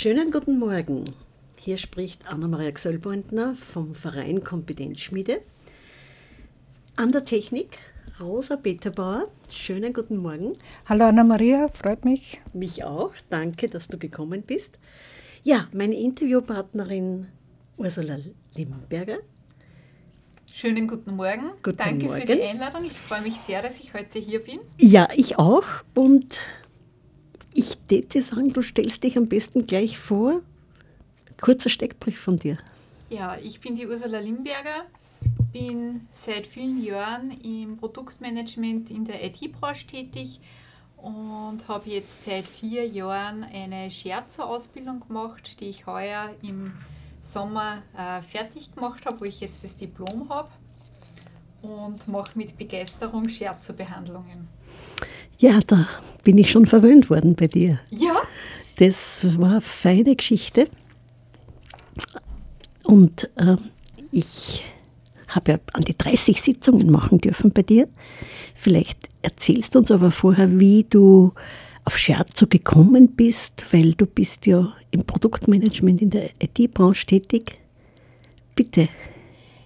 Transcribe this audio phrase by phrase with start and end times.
[0.00, 1.12] Schönen guten Morgen.
[1.58, 5.40] Hier spricht Anna-Maria Gsöllbeutner vom Verein Kompetenzschmiede.
[6.94, 7.78] An der Technik
[8.20, 9.26] Rosa Peterbauer.
[9.50, 10.56] Schönen guten Morgen.
[10.88, 12.40] Hallo Anna-Maria, freut mich.
[12.52, 13.12] Mich auch.
[13.28, 14.78] Danke, dass du gekommen bist.
[15.42, 17.26] Ja, meine Interviewpartnerin
[17.76, 18.18] Ursula
[18.54, 19.18] Limberger.
[20.46, 21.50] Schönen guten Morgen.
[21.60, 22.20] Guten Danke Morgen.
[22.20, 22.84] für die Einladung.
[22.84, 24.60] Ich freue mich sehr, dass ich heute hier bin.
[24.78, 25.64] Ja, ich auch.
[25.96, 26.38] Und
[27.58, 30.42] ich täte sagen, du stellst dich am besten gleich vor.
[31.40, 32.58] Kurzer Steckbrief von dir.
[33.10, 34.84] Ja, ich bin die Ursula Limberger,
[35.52, 40.40] bin seit vielen Jahren im Produktmanagement in der IT-Branche tätig
[40.96, 46.72] und habe jetzt seit vier Jahren eine Scherzo-Ausbildung gemacht, die ich heuer im
[47.22, 50.50] Sommer äh, fertig gemacht habe, wo ich jetzt das Diplom habe
[51.62, 54.57] und mache mit Begeisterung Scherzo-Behandlungen.
[55.38, 55.88] Ja, da
[56.24, 57.78] bin ich schon verwöhnt worden bei dir.
[57.90, 58.22] Ja,
[58.76, 60.68] Das war eine feine Geschichte.
[62.84, 63.56] Und äh,
[64.12, 64.64] ich
[65.28, 67.88] habe ja an die 30 Sitzungen machen dürfen bei dir.
[68.54, 71.32] Vielleicht erzählst du uns aber vorher, wie du
[71.84, 77.58] auf Scherzo gekommen bist, weil du bist ja im Produktmanagement in der IT-Branche tätig.
[78.54, 78.88] Bitte.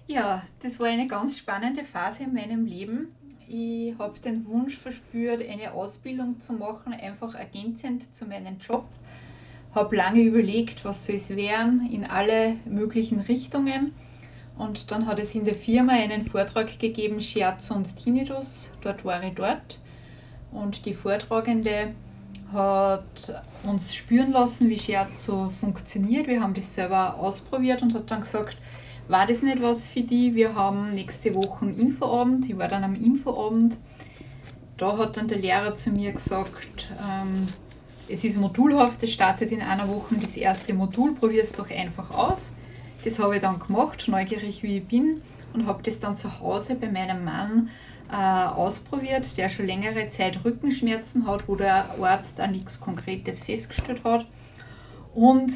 [0.07, 3.07] Ja, das war eine ganz spannende Phase in meinem Leben.
[3.55, 8.85] Ich habe den Wunsch verspürt, eine Ausbildung zu machen, einfach ergänzend zu meinem Job.
[9.75, 13.93] Habe lange überlegt, was soll es werden, in alle möglichen Richtungen.
[14.57, 18.73] Und dann hat es in der Firma einen Vortrag gegeben, Scherzo und Tinnitus.
[18.81, 19.79] Dort war ich dort.
[20.51, 21.93] Und die Vortragende
[22.51, 26.25] hat uns spüren lassen, wie Scherzo funktioniert.
[26.25, 28.57] Wir haben das selber ausprobiert und hat dann gesagt,
[29.07, 30.35] war das nicht was für die?
[30.35, 32.49] Wir haben nächste Woche einen Infoabend.
[32.49, 33.77] Ich war dann am Infoabend.
[34.77, 37.47] Da hat dann der Lehrer zu mir gesagt, ähm,
[38.07, 42.11] es ist modulhaft, es startet in einer Woche das erste Modul, probier es doch einfach
[42.11, 42.51] aus.
[43.03, 45.21] Das habe ich dann gemacht, neugierig wie ich bin,
[45.53, 47.69] und habe das dann zu Hause bei meinem Mann
[48.11, 54.03] äh, ausprobiert, der schon längere Zeit Rückenschmerzen hat, wo der Arzt auch nichts Konkretes festgestellt
[54.03, 54.25] hat.
[55.13, 55.51] Und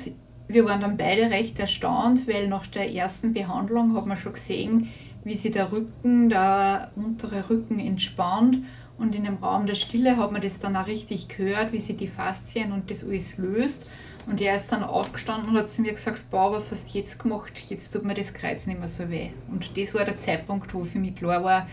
[0.48, 4.90] wir waren dann beide recht erstaunt, weil nach der ersten Behandlung hat man schon gesehen,
[5.24, 8.60] wie sich der Rücken, der untere Rücken entspannt.
[8.98, 11.98] Und in dem Raum der Stille hat man das dann auch richtig gehört, wie sich
[11.98, 13.86] die Faszien und das alles löst.
[14.26, 17.20] Und er ist dann aufgestanden und hat zu mir gesagt, Boah, was hast du jetzt
[17.20, 17.54] gemacht?
[17.70, 19.30] Jetzt tut mir das Kreuz nicht mehr so weh.
[19.52, 21.68] Und das war der Zeitpunkt, wo für mich klar war,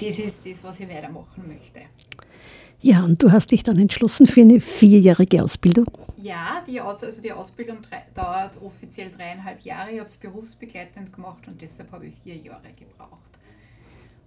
[0.00, 1.82] das ist das, was ich weitermachen möchte.
[2.84, 5.86] Ja, und du hast dich dann entschlossen für eine vierjährige Ausbildung.
[6.18, 7.78] Ja, die, Aus also die Ausbildung
[8.12, 9.92] dauert offiziell dreieinhalb Jahre.
[9.92, 13.38] Ich habe es berufsbegleitend gemacht und deshalb habe ich vier Jahre gebraucht.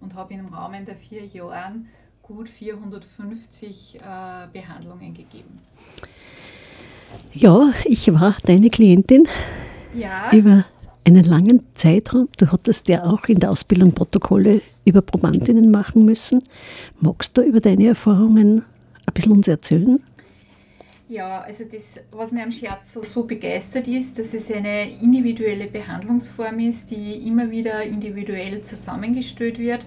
[0.01, 1.87] Und habe im Rahmen der vier Jahren
[2.23, 3.99] gut 450 äh,
[4.51, 5.59] Behandlungen gegeben.
[7.33, 9.27] Ja, ich war deine Klientin
[9.93, 10.65] Ja, über
[11.07, 12.27] einen langen Zeitraum.
[12.37, 16.43] Du hattest ja auch in der Ausbildung Protokolle über Probandinnen machen müssen.
[16.99, 18.63] Magst du über deine Erfahrungen
[19.05, 20.03] ein bisschen uns erzählen?
[21.07, 26.59] Ja, also das, was mir am Scherzo so begeistert ist, dass es eine individuelle Behandlungsform
[26.59, 29.85] ist, die immer wieder individuell zusammengestellt wird,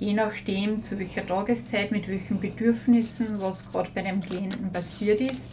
[0.00, 5.48] je nachdem zu welcher Tageszeit, mit welchen Bedürfnissen, was gerade bei dem Klienten passiert ist.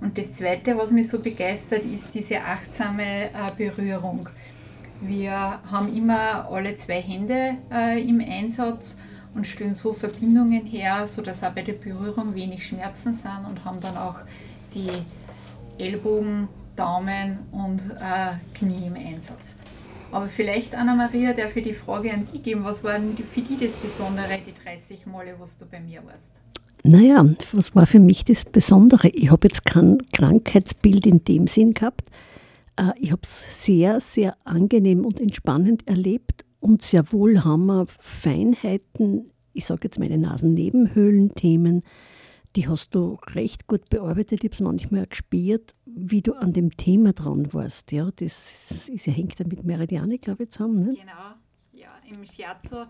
[0.00, 4.28] Und das Zweite, was mich so begeistert, ist diese achtsame äh, Berührung.
[5.00, 8.96] Wir haben immer alle zwei Hände äh, im Einsatz
[9.34, 13.80] und stellen so Verbindungen her, sodass auch bei der Berührung wenig Schmerzen sind und haben
[13.80, 14.16] dann auch
[14.74, 14.90] die
[15.78, 19.56] Ellbogen, Daumen und äh, Knie im Einsatz.
[20.10, 22.64] Aber vielleicht, Anna-Maria, darf ich die Frage an dich geben.
[22.64, 22.98] Was war
[23.30, 26.40] für dich das Besondere, die 30 Male, was du bei mir warst?
[26.84, 29.08] Naja, was war für mich das Besondere?
[29.08, 32.08] Ich habe jetzt kein Krankheitsbild in dem Sinn gehabt.
[32.76, 37.86] Äh, Ich habe es sehr, sehr angenehm und entspannend erlebt und sehr wohl haben wir
[38.00, 41.82] Feinheiten, ich sage jetzt meine Nasennebenhöhlen-Themen,
[42.56, 44.40] die hast du recht gut bearbeitet.
[44.42, 47.92] Ich habe es manchmal auch gespürt, wie du an dem Thema dran warst.
[47.92, 50.84] Ja, das ist, hängt ja mit Meridiane, glaube ich, zusammen.
[50.84, 50.90] Ne?
[50.90, 51.34] Genau,
[51.72, 52.84] ja, im Scherzo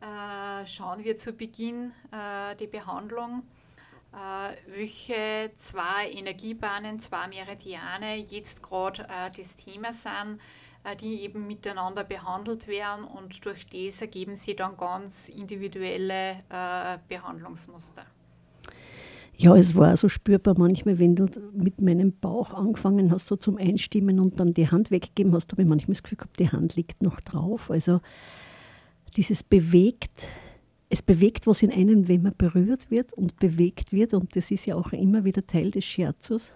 [0.00, 3.42] äh, schauen wir zu Beginn äh, die Behandlung,
[4.12, 10.40] äh, welche zwei Energiebahnen, zwei Meridiane jetzt gerade äh, das Thema sind,
[11.00, 16.44] die eben miteinander behandelt werden und durch das ergeben sich dann ganz individuelle
[17.08, 18.06] Behandlungsmuster.
[19.38, 23.58] Ja, es war so spürbar manchmal, wenn du mit meinem Bauch angefangen hast, so zum
[23.58, 26.76] Einstimmen und dann die Hand weggegeben hast, habe ich manchmal das Gefühl gehabt, die Hand
[26.76, 27.70] liegt noch drauf.
[27.70, 28.00] Also
[29.16, 30.26] dieses bewegt,
[30.88, 34.66] es bewegt was in einem, wenn man berührt wird und bewegt wird und das ist
[34.66, 36.52] ja auch immer wieder Teil des Scherzos.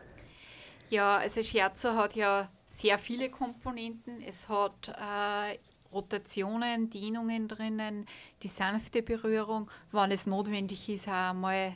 [0.90, 4.20] Ja, also Scherzo hat ja sehr viele Komponenten.
[4.22, 5.58] Es hat äh,
[5.92, 8.06] Rotationen, Dehnungen drinnen,
[8.42, 11.72] die sanfte Berührung, wann es notwendig ist, auch mal äh,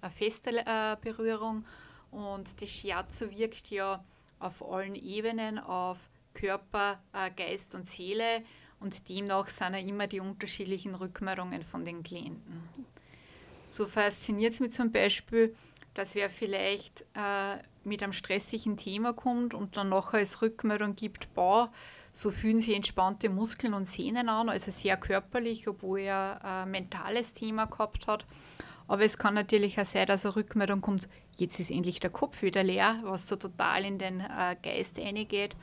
[0.00, 1.64] eine feste äh, Berührung.
[2.10, 4.04] Und das Shiatsu wirkt ja
[4.38, 8.42] auf allen Ebenen, auf Körper, äh, Geist und Seele.
[8.80, 12.68] Und demnach sind ja immer die unterschiedlichen Rückmeldungen von den Klienten.
[13.68, 15.54] So fasziniert es mich zum Beispiel,
[15.94, 21.32] dass wer vielleicht äh, mit einem stressigen Thema kommt und dann nachher als Rückmeldung gibt,
[21.34, 21.72] boah,
[22.12, 27.34] so fühlen sich entspannte Muskeln und Sehnen an, also sehr körperlich, obwohl er ein mentales
[27.34, 28.24] Thema gehabt hat.
[28.88, 32.42] Aber es kann natürlich auch sein, dass eine Rückmeldung kommt, jetzt ist endlich der Kopf
[32.42, 35.56] wieder leer, was so total in den äh, Geist eingeht.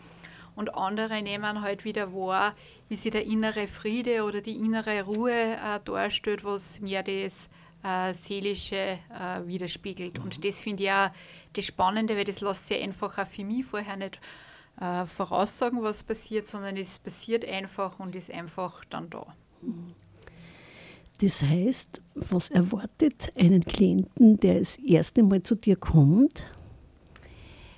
[0.56, 2.56] Und andere nehmen halt wieder wahr,
[2.90, 7.50] wie sich der innere Friede oder die innere Ruhe äh, darstellt, was mehr das
[7.84, 10.20] äh, Seelische äh, widerspiegelt.
[10.20, 10.42] Und mhm.
[10.42, 11.10] das finde ich auch
[11.54, 14.20] das Spannende, weil das lässt sich einfach auch für mich vorher nicht
[14.80, 19.26] äh, voraussagen, was passiert, sondern es passiert einfach und ist einfach dann da.
[21.20, 26.52] Das heißt, was erwartet einen Klienten, der das erste Mal zu dir kommt?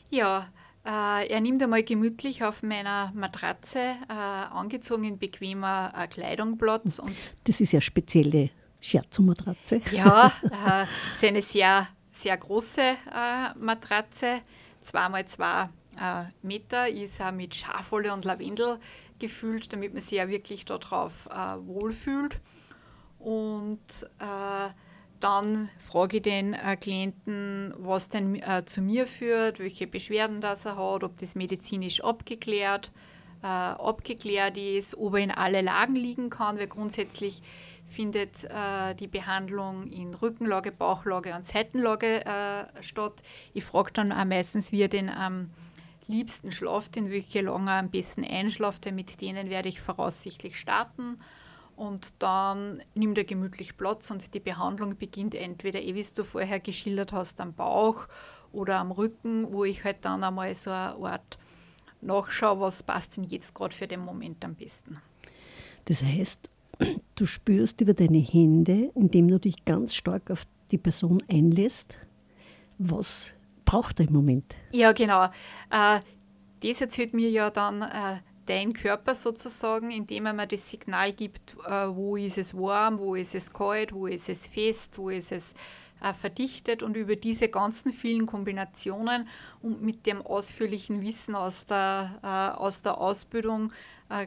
[0.10, 0.48] Ja,
[0.90, 7.00] er nimmt einmal gemütlich auf meiner Matratze, äh, angezogen in bequemer äh, Kleidung Platz.
[7.00, 7.16] Und
[7.46, 8.52] das ist ja spezielle
[8.82, 9.82] Scherzo-Matratze.
[9.92, 10.84] Ja, äh,
[11.16, 14.42] ist eine sehr, sehr große äh, Matratze,
[14.84, 18.80] zweimal zwei äh, Meter, ist auch mit Schafwolle und Lavendel
[19.20, 22.40] gefüllt, damit man sich ja wirklich darauf äh, wohlfühlt.
[23.20, 23.80] Und
[24.20, 24.70] äh,
[25.20, 30.66] dann frage ich den äh, Klienten, was denn äh, zu mir führt, welche Beschwerden das
[30.66, 32.92] er hat, ob das medizinisch abgeklärt,
[33.42, 37.42] äh, abgeklärt ist, ob er in alle Lagen liegen kann, weil grundsätzlich
[37.88, 43.22] findet äh, die Behandlung in Rückenlage, Bauchlage und Seitenlage äh, statt.
[43.54, 45.52] Ich frage dann auch meistens, wie er den am
[46.08, 50.60] liebsten schlaft, in welche Lagen er am besten einschlaft, weil mit denen werde ich voraussichtlich
[50.60, 51.18] starten.
[51.76, 56.60] Und dann nimmt er gemütlich Platz und die Behandlung beginnt entweder, eh wie du vorher
[56.60, 58.08] geschildert hast, am Bauch
[58.54, 61.38] oder am Rücken, wo ich halt dann einmal so eine Art
[62.02, 64.98] nachschaue, was passt denn jetzt gerade für den Moment am besten.
[65.86, 66.50] Das heißt,
[67.16, 71.98] du spürst über deine Hände, indem du dich ganz stark auf die Person einlässt,
[72.78, 73.34] was
[73.66, 74.56] braucht er im Moment.
[74.72, 75.26] Ja, genau.
[75.70, 76.00] Äh,
[76.62, 81.56] das erzählt mir ja dann äh, dein Körper sozusagen, indem er mir das Signal gibt,
[81.66, 85.32] äh, wo ist es warm, wo ist es kalt, wo ist es fest, wo ist
[85.32, 85.54] es
[86.02, 89.28] äh, verdichtet und über diese ganzen vielen Kombinationen
[89.62, 93.72] und mit dem ausführlichen Wissen aus der, äh, aus der Ausbildung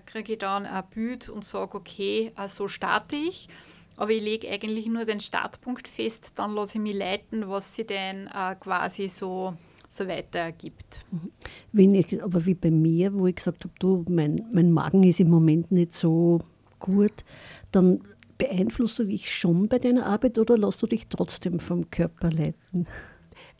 [0.06, 3.48] kriege ich dann ein Bild und sage, okay, so starte ich.
[3.96, 7.86] Aber ich lege eigentlich nur den Startpunkt fest, dann lasse ich mich leiten, was sie
[7.86, 8.28] denn
[8.58, 9.56] quasi so,
[9.88, 11.04] so weiter ergibt.
[11.10, 11.32] Mhm.
[11.72, 15.20] Wenn ich, aber wie bei mir, wo ich gesagt habe, du, mein, mein Magen ist
[15.20, 16.40] im Moment nicht so
[16.78, 17.24] gut,
[17.72, 18.00] dann
[18.36, 22.86] beeinflusst du dich schon bei deiner Arbeit oder lässt du dich trotzdem vom Körper leiten?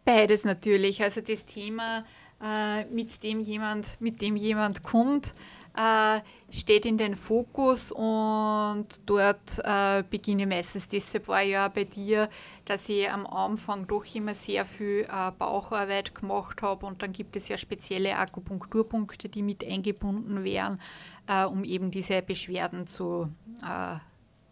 [0.05, 1.03] Beides natürlich.
[1.03, 2.05] Also das Thema,
[2.43, 5.33] äh, mit, dem jemand, mit dem jemand kommt,
[5.79, 6.21] äh,
[6.51, 10.89] steht in den Fokus und dort äh, beginne ich meistens.
[10.89, 12.29] Deshalb war ja bei dir,
[12.65, 17.37] dass ich am Anfang doch immer sehr viel äh, Baucharbeit gemacht habe und dann gibt
[17.37, 20.81] es ja spezielle Akupunkturpunkte, die mit eingebunden wären,
[21.29, 23.29] äh, um eben diese Beschwerden zu,
[23.63, 23.99] äh,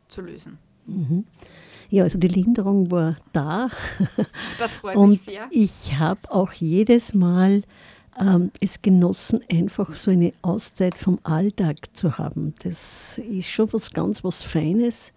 [0.06, 0.58] zu lösen.
[0.86, 1.24] Mhm.
[1.88, 3.70] Ja, also die Linderung war da.
[4.58, 5.48] Das freut und mich sehr.
[5.50, 7.62] Ich habe auch jedes Mal
[8.18, 12.54] ähm, es genossen, einfach so eine Auszeit vom Alltag zu haben.
[12.62, 15.12] Das ist schon was ganz was Feines.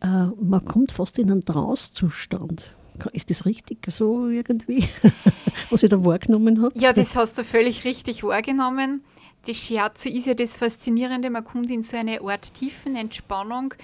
[0.00, 2.74] Äh, man kommt fast in einen Trauszustand.
[3.12, 4.88] Ist das richtig so irgendwie,
[5.70, 6.78] was ich da wahrgenommen habe?
[6.78, 9.02] Ja, das hast du völlig richtig wahrgenommen.
[9.46, 13.74] Das Shiatsu ist ja das Faszinierende, man kommt in so eine Art tiefen Entspannung.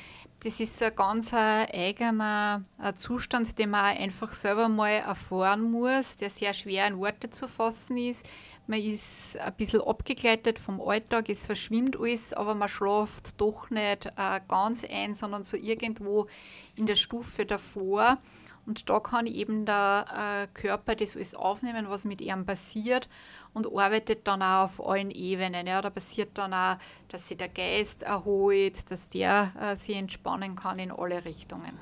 [0.45, 2.62] Das ist so ein ganz eigener
[2.97, 7.97] Zustand, den man einfach selber mal erfahren muss, der sehr schwer in Worte zu fassen
[7.97, 8.25] ist.
[8.68, 14.07] Man ist ein bisschen abgegleitet vom Alltag, es verschwimmt alles, aber man schläft doch nicht
[14.16, 16.28] äh, ganz ein, sondern so irgendwo
[16.76, 18.18] in der Stufe davor.
[18.64, 20.04] Und da kann eben der
[20.45, 23.09] äh, Körper das alles aufnehmen, was mit ihm passiert
[23.55, 25.67] und arbeitet dann auch auf allen Ebenen.
[25.67, 25.83] Ja.
[25.83, 26.76] Da passiert dann auch,
[27.09, 31.78] dass sich der Geist erholt, dass der äh, sich entspannen kann in alle Richtungen.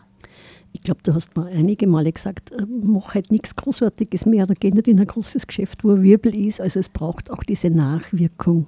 [0.73, 4.54] Ich glaube, du hast mal einige Male gesagt, äh, mach halt nichts Großartiges mehr oder
[4.54, 6.61] geh nicht in ein großes Geschäft, wo ein Wirbel ist.
[6.61, 8.66] Also es braucht auch diese Nachwirkung.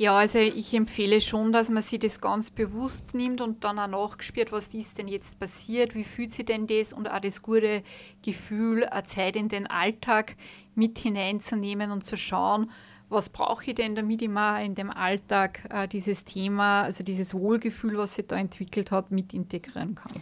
[0.00, 3.86] Ja, also ich empfehle schon, dass man sich das ganz bewusst nimmt und dann auch
[3.86, 7.82] nachgespürt, was ist denn jetzt passiert, wie fühlt sich denn das und auch das gute
[8.24, 10.36] Gefühl, eine Zeit in den Alltag
[10.74, 12.70] mit hineinzunehmen und zu schauen,
[13.10, 17.34] was brauche ich denn, damit ich mal in dem Alltag äh, dieses Thema, also dieses
[17.34, 20.12] Wohlgefühl, was sich da entwickelt hat, mit integrieren kann.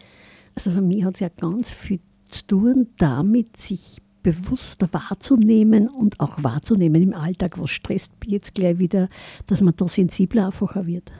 [0.56, 6.20] Also für mich hat es ja ganz viel zu tun, damit sich bewusster wahrzunehmen und
[6.20, 9.08] auch wahrzunehmen im Alltag, was stresst mich jetzt gleich wieder,
[9.46, 11.12] dass man da sensibler einfacher wird.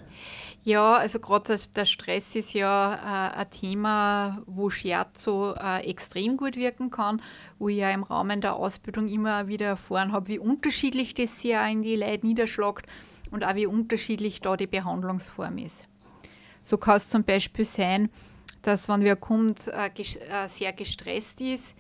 [0.65, 6.57] Ja, also gerade der Stress ist ja äh, ein Thema, wo Scherzo äh, extrem gut
[6.57, 7.23] wirken kann,
[7.59, 11.55] wo ich ja im Rahmen der Ausbildung immer wieder erfahren habe, wie unterschiedlich das sich
[11.71, 12.87] in die Leute niederschlägt
[13.31, 15.87] und auch wie unterschiedlich da die Behandlungsform ist.
[16.63, 18.11] So kann es zum Beispiel sein,
[18.63, 21.77] dass wenn wer kommt, äh, äh, sehr gestresst ist,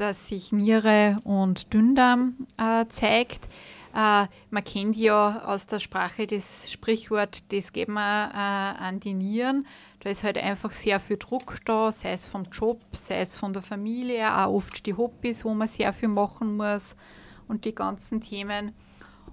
[0.00, 3.48] dass sich Niere und Dünndarm äh, zeigt.
[3.94, 9.12] Äh, man kennt ja aus der Sprache das Sprichwort, das geht man äh, an die
[9.12, 9.66] Nieren.
[10.00, 13.52] Da ist halt einfach sehr viel Druck da, sei es vom Job, sei es von
[13.52, 16.96] der Familie, auch oft die Hobbys, wo man sehr viel machen muss
[17.46, 18.72] und die ganzen Themen.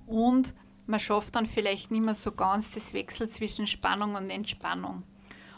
[0.06, 0.54] Und
[0.86, 5.04] man schafft dann vielleicht nicht mehr so ganz das Wechsel zwischen Spannung und Entspannung.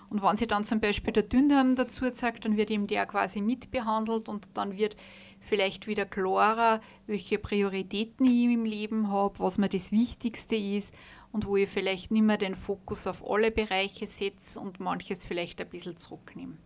[0.10, 3.42] Und wenn sich dann zum Beispiel der Dünndarm dazu zeigt, dann wird ihm der quasi
[3.42, 4.96] mitbehandelt und dann wird
[5.39, 10.94] vielleicht wieder klarer, welche Prioritäten ich im Leben habe, was mir das Wichtigste ist
[11.32, 15.62] und wo ich vielleicht nicht mehr den Fokus auf alle Bereiche setze und manches vielleicht
[15.62, 16.58] ein bisschen zurücknehme.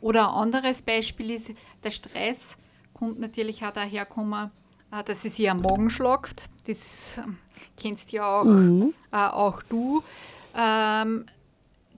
[0.00, 1.52] Oder ein anderes Beispiel ist,
[1.84, 2.56] der Stress
[2.94, 4.50] kommt natürlich auch daher kommen,
[4.92, 6.48] äh, dass es sich am Magen schlagt.
[6.66, 7.38] Das ähm,
[7.76, 8.94] kennst ja auch, mhm.
[9.12, 10.02] äh, auch du.
[10.56, 11.26] Ähm,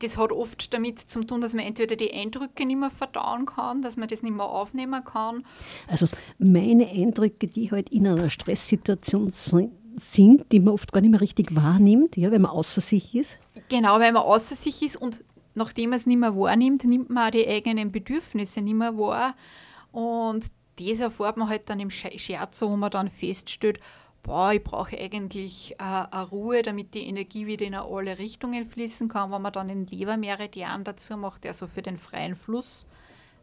[0.01, 3.83] das hat oft damit zu tun, dass man entweder die Eindrücke nicht mehr verdauen kann,
[3.83, 5.45] dass man das nicht mehr aufnehmen kann.
[5.89, 11.21] Also meine Eindrücke, die halt in einer Stresssituation sind, die man oft gar nicht mehr
[11.21, 13.39] richtig wahrnimmt, ja, wenn man außer sich ist.
[13.69, 15.23] Genau, weil man außer sich ist und
[15.55, 19.35] nachdem man es nicht mehr wahrnimmt, nimmt man auch die eigenen Bedürfnisse nicht mehr wahr.
[19.93, 20.47] Und
[20.79, 23.81] das erfährt man halt dann im Scherz, wo man dann feststellt,
[24.23, 29.09] boah, ich brauche eigentlich äh, eine Ruhe, damit die Energie wieder in alle Richtungen fließen
[29.09, 29.31] kann.
[29.33, 32.87] Wenn man dann den Lebermeridian dazu macht, der so für den freien Fluss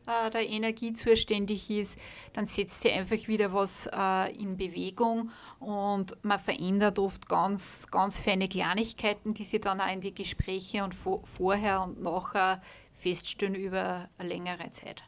[0.08, 2.00] äh, der Energie zuständig ist,
[2.34, 8.20] dann setzt sie einfach wieder was äh, in Bewegung und man verändert oft ganz, ganz
[8.20, 12.62] feine Kleinigkeiten, die sie dann auch in die Gespräche und vorher und nachher
[12.94, 15.04] feststellen über eine längere Zeit.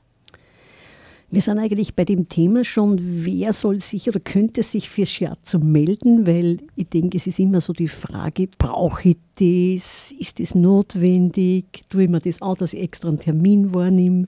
[1.31, 5.59] Wir sind eigentlich bei dem Thema schon, wer soll sich oder könnte sich für Shiatsu
[5.59, 10.55] melden, weil ich denke, es ist immer so die Frage, brauche ich das, ist das
[10.55, 14.27] notwendig, tue ich mir das an, dass ich extra einen Termin wahrnehme.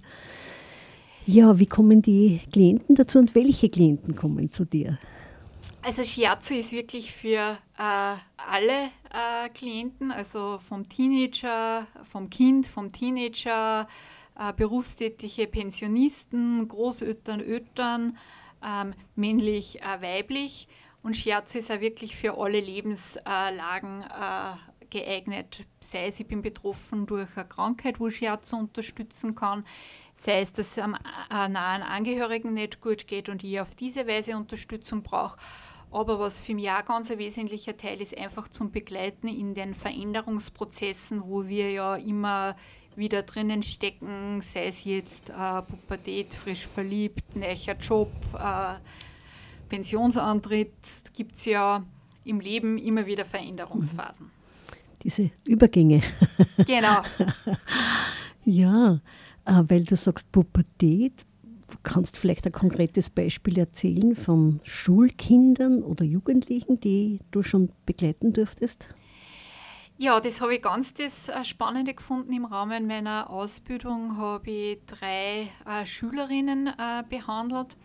[1.25, 5.00] Ja, wie kommen die Klienten dazu und welche Klienten kommen zu dir?
[5.81, 12.91] Also Shiatsu ist wirklich für äh, alle äh, Klienten, also vom Teenager, vom Kind, vom
[12.91, 13.88] Teenager,
[14.41, 18.17] äh, berufstätige Pensionisten, Großötern, Ötern,
[18.65, 20.67] ähm, männlich, äh, weiblich.
[21.03, 24.55] Und Shiatsu ist auch wirklich für alle Lebenslagen äh,
[24.89, 25.65] geeignet.
[25.79, 29.63] Sei es, ich bin betroffen durch eine Krankheit, wo Shiatsu unterstützen kann,
[30.15, 30.88] sei es, dass es äh,
[31.29, 35.38] nahen Angehörigen nicht gut geht und ich auf diese Weise Unterstützung brauche.
[35.91, 39.75] Aber was für mich auch ganz ein wesentlicher Teil ist, einfach zum Begleiten in den
[39.75, 42.55] Veränderungsprozessen, wo wir ja immer
[42.95, 48.75] wieder drinnen stecken, sei es jetzt äh, Pubertät, frisch verliebt, neuer Job, äh,
[49.69, 50.74] Pensionsantritt,
[51.13, 51.83] gibt es ja
[52.25, 54.29] im Leben immer wieder Veränderungsphasen.
[55.03, 56.01] Diese Übergänge.
[56.65, 57.01] Genau.
[58.43, 59.00] ja,
[59.45, 61.25] äh, weil du sagst Pubertät,
[61.69, 68.33] du kannst vielleicht ein konkretes Beispiel erzählen von Schulkindern oder Jugendlichen, die du schon begleiten
[68.33, 68.93] durftest?
[70.03, 72.34] Ja, das habe ich ganz das äh, Spannende gefunden.
[72.34, 77.77] Im Rahmen meiner Ausbildung habe ich drei äh, Schülerinnen äh, behandelt.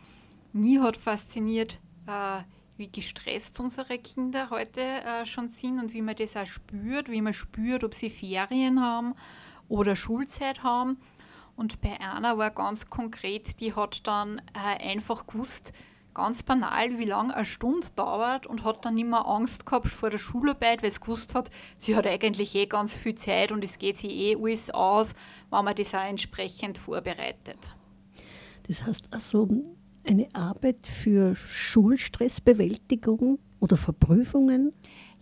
[0.54, 2.38] Mich hat fasziniert, äh,
[2.78, 7.20] wie gestresst unsere Kinder heute äh, schon sind und wie man das auch spürt, wie
[7.20, 9.14] man spürt, ob sie Ferien haben
[9.68, 10.98] oder Schulzeit haben.
[11.54, 15.74] Und bei einer war ganz konkret, die hat dann äh, einfach gewusst,
[16.16, 20.18] ganz banal, wie lange eine Stunde dauert und hat dann mehr Angst gehabt vor der
[20.18, 23.98] Schularbeit, weil sie gewusst hat, sie hat eigentlich eh ganz viel Zeit und es geht
[23.98, 25.12] sie eh alles aus,
[25.50, 27.58] wenn man das auch entsprechend vorbereitet.
[28.66, 29.46] Das heißt also
[30.04, 34.72] eine Arbeit für Schulstressbewältigung oder Verprüfungen?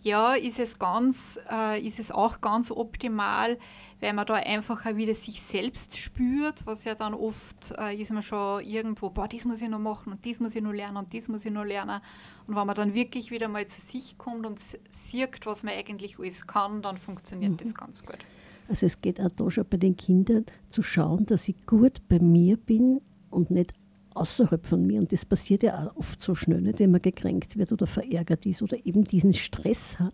[0.05, 3.57] ja, ist es, ganz, äh, ist es auch ganz optimal,
[4.01, 8.11] weil man da einfach auch wieder sich selbst spürt, was ja dann oft äh, ist
[8.11, 10.97] man schon irgendwo, boah, das muss ich noch machen und das muss ich noch lernen
[10.97, 12.01] und das muss ich noch lernen.
[12.47, 16.19] Und wenn man dann wirklich wieder mal zu sich kommt und sieht, was man eigentlich
[16.19, 17.57] alles kann, dann funktioniert mhm.
[17.57, 18.19] das ganz gut.
[18.67, 22.19] Also es geht auch da schon bei den Kindern zu schauen, dass ich gut bei
[22.19, 23.73] mir bin und nicht
[24.15, 24.99] außerhalb von mir.
[24.99, 28.45] Und das passiert ja auch oft so schnell, nicht, wenn man gekränkt wird oder verärgert
[28.45, 30.13] ist oder eben diesen Stress hat,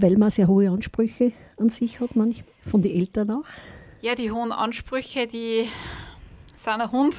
[0.00, 3.44] weil man sehr hohe Ansprüche an sich hat, manchmal, von den Eltern auch.
[4.00, 5.68] Ja, die hohen Ansprüche, die
[6.56, 7.14] sind ein Hund,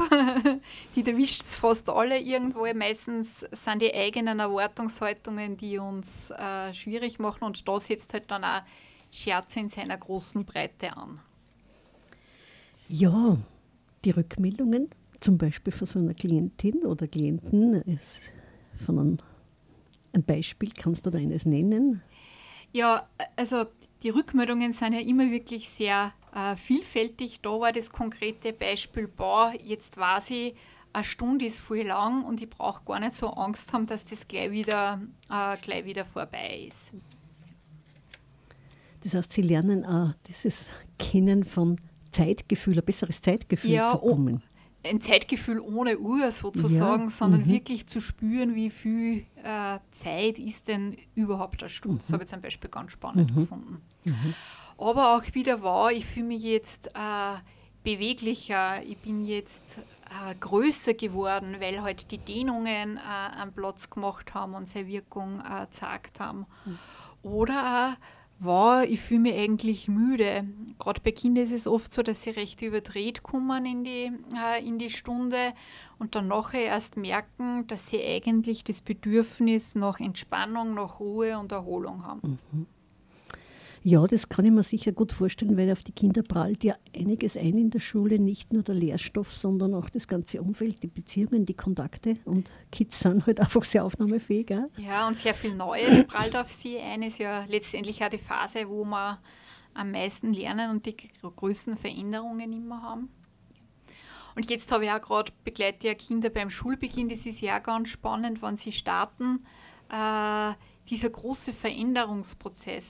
[0.95, 2.65] die erwischt es fast alle irgendwo.
[2.73, 8.43] Meistens sind die eigenen Erwartungshaltungen, die uns äh, schwierig machen und da setzt halt dann
[8.43, 8.61] auch
[9.11, 11.19] Scherze in seiner großen Breite an.
[12.87, 13.37] Ja,
[14.05, 18.31] die Rückmeldungen zum Beispiel von so einer Klientin oder Klienten ist
[18.85, 19.17] von einem,
[20.13, 22.01] ein Beispiel, kannst du da eines nennen?
[22.71, 23.65] Ja, also
[24.03, 27.39] die Rückmeldungen sind ja immer wirklich sehr äh, vielfältig.
[27.41, 30.55] Da war das konkrete Beispiel, boah, jetzt weiß ich,
[30.93, 34.27] eine Stunde ist viel lang und ich brauche gar nicht so Angst haben, dass das
[34.27, 36.93] gleich wieder, äh, gleich wieder vorbei ist.
[39.03, 41.79] Das heißt, Sie lernen auch dieses Kennen von
[42.11, 44.43] Zeitgefühl, ein besseres Zeitgefühl ja, zu bekommen
[44.83, 47.09] ein Zeitgefühl ohne Uhr sozusagen, ja.
[47.09, 47.49] sondern mhm.
[47.49, 51.95] wirklich zu spüren, wie viel äh, Zeit ist denn überhaupt eine Stunde.
[51.95, 51.99] Mhm.
[51.99, 53.41] Das habe ich zum Beispiel ganz spannend mhm.
[53.41, 53.81] gefunden.
[54.05, 54.33] Mhm.
[54.77, 57.37] Aber auch wieder war, ich fühle mich jetzt äh,
[57.83, 64.33] beweglicher, ich bin jetzt äh, größer geworden, weil halt die Dehnungen äh, einen Platz gemacht
[64.33, 66.45] haben und seine Wirkung äh, gezeigt haben.
[66.65, 66.79] Mhm.
[67.21, 70.45] Oder auch war, ich fühle mich eigentlich müde.
[70.79, 74.65] Gerade bei Kindern ist es oft so, dass sie recht überdreht kommen in die, äh,
[74.65, 75.53] in die Stunde
[75.97, 81.51] und dann nachher erst merken, dass sie eigentlich das Bedürfnis nach Entspannung, nach Ruhe und
[81.51, 82.39] Erholung haben.
[82.51, 82.65] Mhm.
[83.83, 87.37] Ja, das kann ich mir sicher gut vorstellen, weil auf die Kinder prallt ja einiges
[87.37, 91.45] ein in der Schule, nicht nur der Lehrstoff, sondern auch das ganze Umfeld, die Beziehungen,
[91.45, 92.17] die Kontakte.
[92.25, 94.51] Und Kids sind halt einfach sehr aufnahmefähig.
[94.53, 94.77] Auch.
[94.77, 97.03] Ja, und sehr viel Neues prallt auf sie ein.
[97.03, 99.19] Ist ja letztendlich auch die Phase, wo wir
[99.73, 103.09] am meisten lernen und die größten Veränderungen immer haben.
[104.35, 107.09] Und jetzt habe ich auch gerade begleite ja Kinder beim Schulbeginn.
[107.09, 109.45] Das ist ja ganz spannend, wenn sie starten.
[109.89, 110.53] Äh,
[110.89, 112.85] dieser große Veränderungsprozess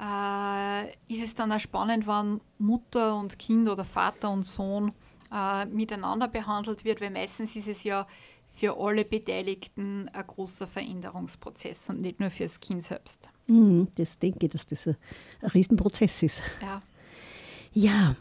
[0.00, 4.92] äh, ist es dann auch spannend, wenn Mutter und Kind oder Vater und Sohn
[5.32, 8.06] äh, miteinander behandelt wird, weil meistens ist es ja
[8.56, 13.28] für alle Beteiligten ein großer Veränderungsprozess und nicht nur für das Kind selbst.
[13.46, 14.96] Mhm, das denke ich, dass das ein,
[15.42, 16.42] ein Riesenprozess ist.
[16.62, 16.82] Ja.
[17.72, 18.16] Ja,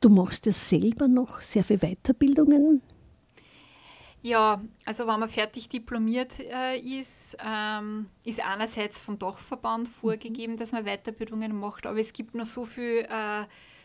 [0.00, 2.80] du machst ja selber noch sehr viele Weiterbildungen.
[4.22, 9.92] Ja, also wenn man fertig diplomiert äh, ist, ähm, ist einerseits vom Dachverband mhm.
[9.92, 13.44] vorgegeben, dass man Weiterbildungen macht, aber es gibt noch so viel äh,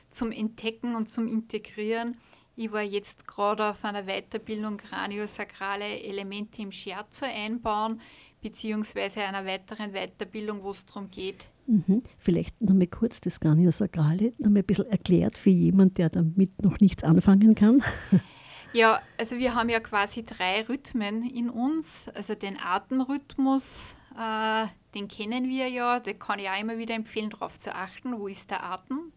[0.09, 2.17] zum Entdecken und zum Integrieren.
[2.57, 8.01] Ich war jetzt gerade auf einer Weiterbildung Kraniosakrale Elemente im Scherzo einbauen,
[8.41, 11.47] beziehungsweise einer weiteren Weiterbildung, wo es darum geht.
[11.67, 12.03] Mhm.
[12.19, 16.61] Vielleicht noch mal kurz das Kraniosakrale, noch mal ein bisschen erklärt für jemanden, der damit
[16.61, 17.81] noch nichts anfangen kann.
[18.75, 22.09] Ja, also wir haben ja quasi drei Rhythmen in uns.
[22.09, 27.29] Also den Atemrhythmus, äh, den kennen wir ja, da kann ich auch immer wieder empfehlen,
[27.29, 29.13] darauf zu achten, wo ist der Atem.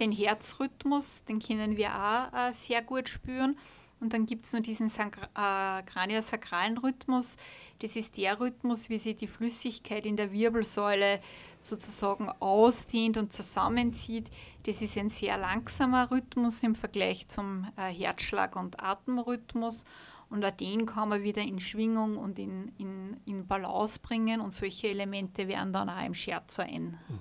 [0.00, 3.58] Den Herzrhythmus, den können wir auch äh, sehr gut spüren.
[4.00, 7.36] Und dann gibt es noch diesen äh, kraniosakralen Rhythmus.
[7.78, 11.20] Das ist der Rhythmus, wie sich die Flüssigkeit in der Wirbelsäule
[11.60, 14.26] sozusagen ausdehnt und zusammenzieht.
[14.64, 19.84] Das ist ein sehr langsamer Rhythmus im Vergleich zum äh, Herzschlag- und Atemrhythmus.
[20.28, 24.40] Und auch den kann man wieder in Schwingung und in, in, in Balance bringen.
[24.40, 27.18] Und solche Elemente werden dann auch im Scherzo ein, mhm.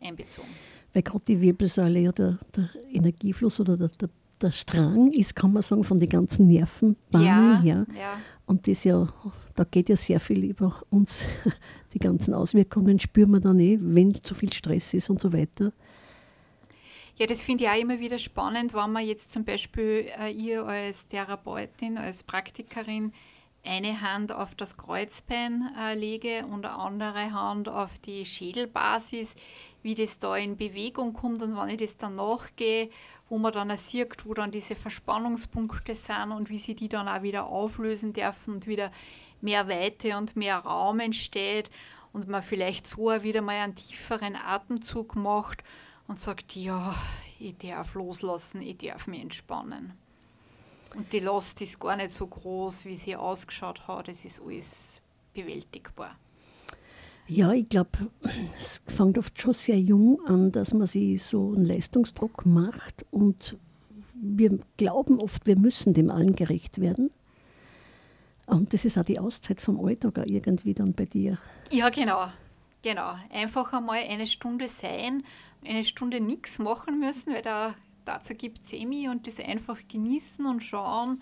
[0.00, 0.50] äh, einbezogen.
[0.92, 5.52] Weil gerade die Wirbelsäule ja der, der Energiefluss oder der, der der Strang ist, kann
[5.52, 7.86] man sagen, von den ganzen Nervenbahnen ja, her.
[7.98, 8.18] Ja.
[8.46, 9.08] Und das ja,
[9.54, 11.24] da geht ja sehr viel über uns.
[11.94, 15.72] Die ganzen Auswirkungen spüren wir dann eh, wenn zu viel Stress ist und so weiter.
[17.18, 20.66] Ja, das finde ich auch immer wieder spannend, wenn man jetzt zum Beispiel äh, ihr
[20.66, 23.12] als Therapeutin, als Praktikerin
[23.64, 29.34] eine Hand auf das Kreuzbein äh, lege und eine andere Hand auf die Schädelbasis,
[29.82, 32.90] wie das da in Bewegung kommt und wenn ich das dann nachgehe
[33.28, 37.08] wo man dann auch sieht, wo dann diese Verspannungspunkte sind und wie sie die dann
[37.08, 38.92] auch wieder auflösen dürfen und wieder
[39.40, 41.70] mehr Weite und mehr Raum entsteht
[42.12, 45.62] und man vielleicht so wieder mal einen tieferen Atemzug macht
[46.06, 46.94] und sagt, ja,
[47.38, 49.92] ich darf loslassen, ich darf mich entspannen.
[50.94, 54.08] Und die Last ist gar nicht so groß, wie sie ausgeschaut hat.
[54.08, 55.02] Es ist alles
[55.34, 56.16] bewältigbar.
[57.28, 57.90] Ja, ich glaube,
[58.56, 63.56] es fängt oft schon sehr jung an, dass man sich so einen Leistungsdruck macht und
[64.14, 67.10] wir glauben oft, wir müssen dem allen gerecht werden.
[68.46, 71.38] Und das ist auch die Auszeit vom Alltag irgendwie dann bei dir.
[71.70, 72.28] Ja, genau.
[72.82, 73.16] Genau.
[73.30, 75.24] Einfach einmal eine Stunde sein,
[75.64, 80.46] eine Stunde nichts machen müssen, weil da, dazu gibt es Semi und das einfach genießen
[80.46, 81.20] und schauen,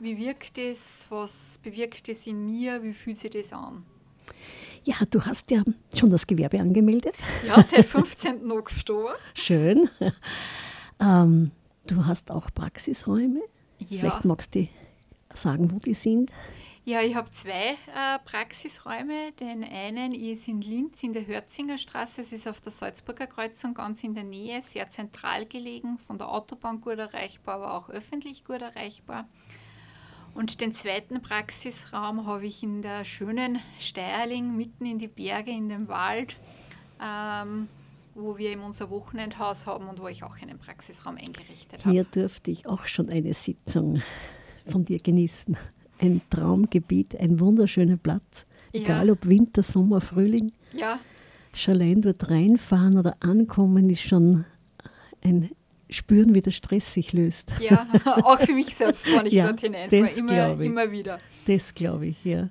[0.00, 3.84] wie wirkt es, was bewirkt es in mir, wie fühlt sich das an.
[4.86, 5.64] Ja, du hast ja
[5.96, 7.16] schon das Gewerbe angemeldet.
[7.44, 8.50] Ja, seit 15.
[8.52, 9.16] Oktober.
[9.34, 9.90] Schön.
[10.98, 11.50] Ähm,
[11.86, 13.40] du hast auch Praxisräume.
[13.78, 14.00] Ja.
[14.00, 14.66] Vielleicht magst du
[15.34, 16.30] sagen, wo die sind.
[16.86, 19.32] Ja, ich habe zwei äh, Praxisräume.
[19.32, 22.22] Den einen ist in Linz in der Hörzinger Straße.
[22.22, 26.30] Es ist auf der Salzburger Kreuzung ganz in der Nähe, sehr zentral gelegen, von der
[26.30, 29.28] Autobahn gut erreichbar, aber auch öffentlich gut erreichbar.
[30.36, 35.68] Und den zweiten Praxisraum habe ich in der schönen Steierling, mitten in die Berge, in
[35.68, 36.36] dem Wald,
[37.02, 37.68] ähm,
[38.14, 41.90] wo wir eben unser Wochenendhaus haben und wo ich auch einen Praxisraum eingerichtet habe.
[41.90, 44.02] Hier durfte ich auch schon eine Sitzung
[44.66, 45.56] von dir genießen
[45.98, 48.46] ein Traumgebiet, ein wunderschöner Platz.
[48.72, 48.82] Ja.
[48.82, 50.52] Egal ob Winter, Sommer, Frühling.
[50.72, 50.98] Ja,
[51.54, 54.44] Schon allein dort reinfahren oder ankommen ist schon
[55.22, 55.50] ein
[55.88, 57.52] Spüren, wie der Stress sich löst.
[57.60, 57.86] ja,
[58.22, 61.20] auch für mich selbst, wenn ich Ja, dorthin das Immer, immer wieder.
[61.46, 62.48] Das glaube ich, ja.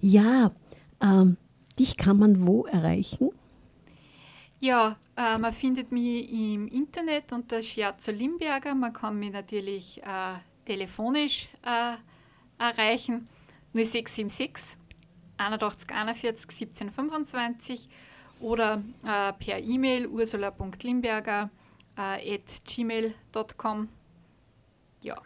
[0.00, 0.52] Ja,
[1.00, 1.36] ähm,
[1.78, 3.30] dich kann man wo erreichen?
[4.60, 8.74] Ja, äh, man findet mich im Internet unter Scherzo Limberger.
[8.74, 11.96] Man kann mich natürlich äh, telefonisch äh,
[12.58, 13.28] erreichen.
[13.74, 14.78] 0676
[15.36, 17.88] 81 41 17 25
[18.40, 21.50] oder äh, per E-Mail ursula.limberger
[21.96, 23.88] äh, at gmail.com.
[25.02, 25.16] Ja.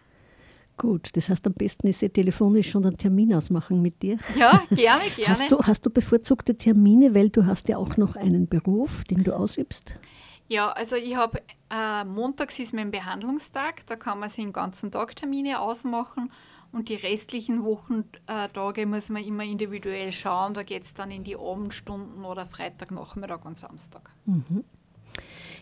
[0.76, 4.18] Gut, das heißt, am besten ist ja telefonisch schon einen Termin ausmachen mit dir.
[4.38, 5.28] ja, gerne, gerne.
[5.28, 9.24] Hast du, hast du bevorzugte Termine, weil du hast ja auch noch einen Beruf, den
[9.24, 9.98] du ausübst?
[10.46, 14.90] Ja, also ich habe äh, montags ist mein Behandlungstag, da kann man sich den ganzen
[14.90, 16.30] Tag Termine ausmachen
[16.72, 20.54] und die restlichen Wochentage muss man immer individuell schauen.
[20.54, 24.10] Da geht es dann in die Abendstunden oder Freitagnachmittag und Samstag.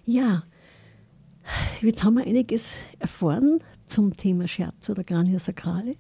[0.05, 0.43] Ja,
[1.81, 5.97] jetzt haben wir einiges erfahren zum Thema Scherz oder Grania Sakrale,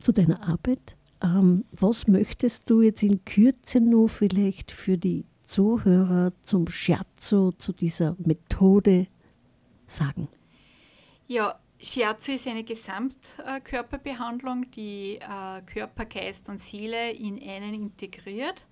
[0.00, 0.96] zu deiner Arbeit.
[1.22, 7.72] Ähm, was möchtest du jetzt in Kürze noch vielleicht für die Zuhörer zum Scherzo, zu
[7.72, 9.06] dieser Methode
[9.86, 10.28] sagen?
[11.26, 18.66] Ja, Shiatsu ist eine Gesamtkörperbehandlung, die äh, Körper, Geist und Seele in einen integriert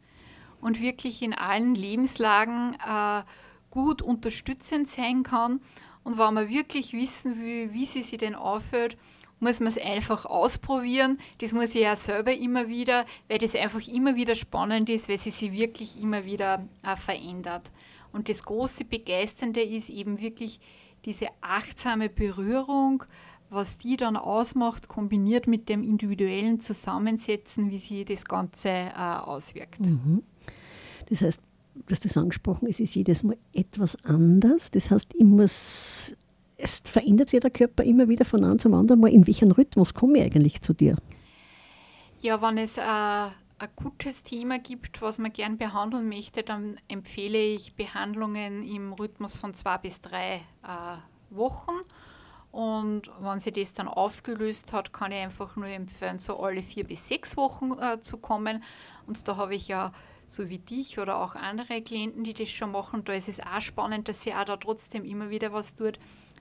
[0.61, 3.22] und wirklich in allen Lebenslagen äh,
[3.70, 5.61] gut unterstützend sein kann.
[6.05, 8.97] Und wenn man wirklich wissen will, wie sie sich denn aufhört,
[9.43, 11.19] muss man es einfach ausprobieren.
[11.38, 15.19] Das muss ich ja selber immer wieder, weil das einfach immer wieder spannend ist, weil
[15.19, 17.71] sie sich wirklich immer wieder äh, verändert.
[18.12, 20.61] Und das große Begeisternde ist eben wirklich
[21.05, 23.05] diese achtsame Berührung,
[23.51, 29.81] was die dann ausmacht, kombiniert mit dem individuellen Zusammensetzen, wie sich das Ganze äh, auswirkt.
[31.09, 31.43] Das heißt,
[31.75, 34.71] du hast das angesprochen, es ist jedes Mal etwas anders.
[34.71, 36.17] Das heißt, ich muss,
[36.57, 39.13] es verändert sich der Körper immer wieder von einem zum anderen Mal.
[39.13, 40.97] In welchem Rhythmus komme ich eigentlich zu dir?
[42.21, 43.33] Ja, wenn es äh, ein
[43.77, 49.55] gutes Thema gibt, was man gern behandeln möchte, dann empfehle ich Behandlungen im Rhythmus von
[49.55, 50.97] zwei bis drei äh,
[51.31, 51.73] Wochen.
[52.51, 56.85] Und wenn sie das dann aufgelöst hat, kann ich einfach nur empfehlen, so alle vier
[56.85, 58.63] bis sechs Wochen äh, zu kommen.
[59.07, 59.93] Und da habe ich ja
[60.33, 63.61] so wie dich oder auch andere Klienten, die das schon machen, da ist es auch
[63.61, 65.99] spannend, dass sie auch da trotzdem immer wieder was tut,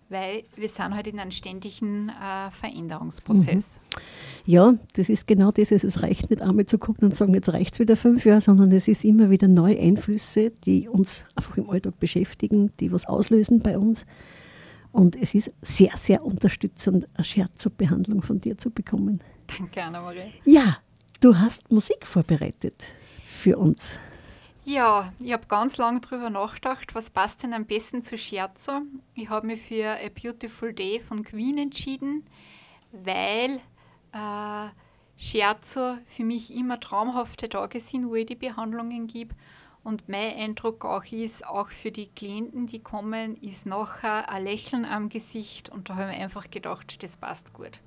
[0.10, 3.80] weil wir sind halt in einem ständigen äh, Veränderungsprozess.
[4.46, 5.72] Ja, das ist genau das.
[5.72, 8.42] Also Es reicht nicht einmal zu gucken und sagen, jetzt reicht es wieder fünf Jahre,
[8.42, 13.06] sondern es ist immer wieder neue Einflüsse, die uns einfach im Alltag beschäftigen, die was
[13.06, 14.06] auslösen bei uns.
[14.92, 19.22] Und es ist sehr, sehr unterstützend, eine Scherzo-Behandlung von dir zu bekommen.
[19.58, 20.34] Danke, Anna-Marie.
[20.44, 20.78] Ja,
[21.22, 22.88] du hast Musik vorbereitet
[23.42, 24.00] für uns.
[24.64, 28.84] Ja, ich habe ganz lange darüber nachgedacht, was passt denn am besten zu Scherzo.
[29.16, 32.26] Ich habe mich für A Beautiful Day von Queen entschieden,
[32.92, 33.60] weil
[34.12, 34.70] äh,
[35.18, 39.36] Scherzo für mich immer traumhafte Tage sind, wo ich die Behandlungen gebe.
[39.84, 44.86] Und mein Eindruck auch ist, auch für die Klienten, die kommen, ist nachher ein Lächeln
[44.86, 45.70] am Gesicht.
[45.70, 47.80] Und da habe ich einfach gedacht, das passt gut.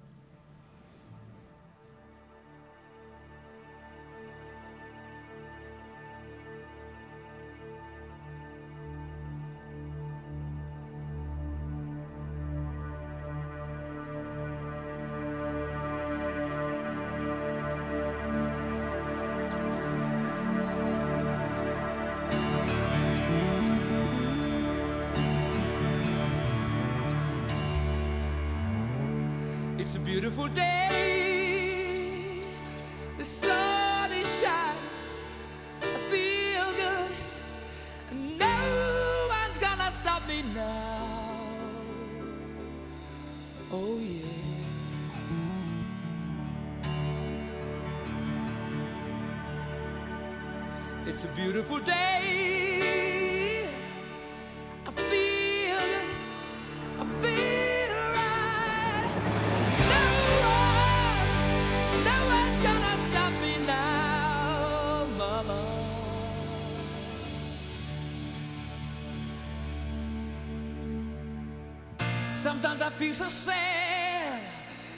[72.98, 74.40] Feel so sad,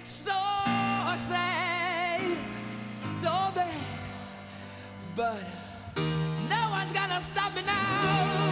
[0.03, 0.31] so
[1.17, 2.21] sad,
[3.23, 3.73] so bad,
[5.15, 5.43] but
[6.51, 8.46] no one's gonna stop me now.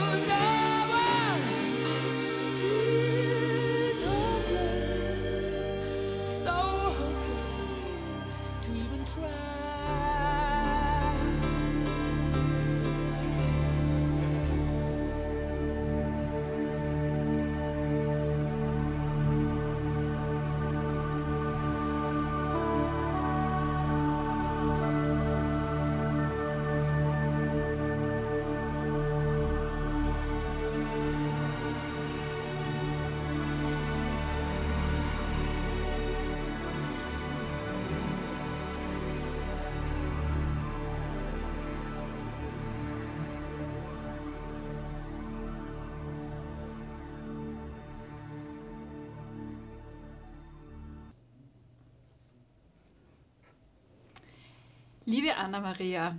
[55.15, 56.17] Liebe Anna-Maria,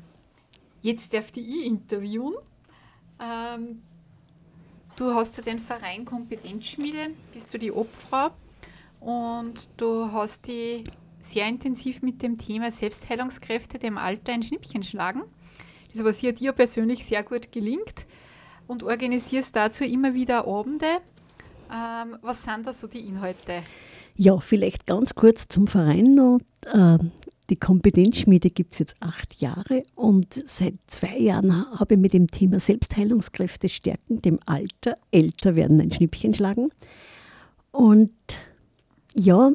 [0.79, 2.33] jetzt darf ich ich interviewen.
[3.19, 3.81] Ähm,
[4.95, 8.29] du hast ja den Verein Kompetenzschmiede, bist du die Obfrau
[9.01, 10.85] und du hast dich
[11.21, 15.23] sehr intensiv mit dem Thema Selbstheilungskräfte dem Alter ein Schnippchen schlagen.
[15.91, 18.05] Das, was hier dir persönlich sehr gut gelingt
[18.65, 21.01] und organisierst dazu immer wieder Abende.
[21.69, 23.61] Ähm, was sind da so die Inhalte?
[24.15, 26.39] Ja, vielleicht ganz kurz zum Verein noch.
[27.49, 32.27] Die Kompetenzschmiede gibt es jetzt acht Jahre und seit zwei Jahren habe ich mit dem
[32.27, 36.69] Thema Selbstheilungskräfte stärken, dem Alter, älter werden, ein Schnippchen schlagen.
[37.71, 38.11] Und
[39.13, 39.51] ja,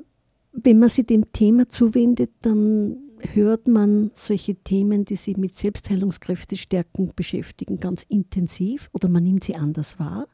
[0.52, 2.96] wenn man sich dem Thema zuwendet, dann
[3.32, 9.44] hört man solche Themen, die sich mit Selbstheilungskräfte stärken beschäftigen, ganz intensiv oder man nimmt
[9.44, 10.28] sie anders wahr.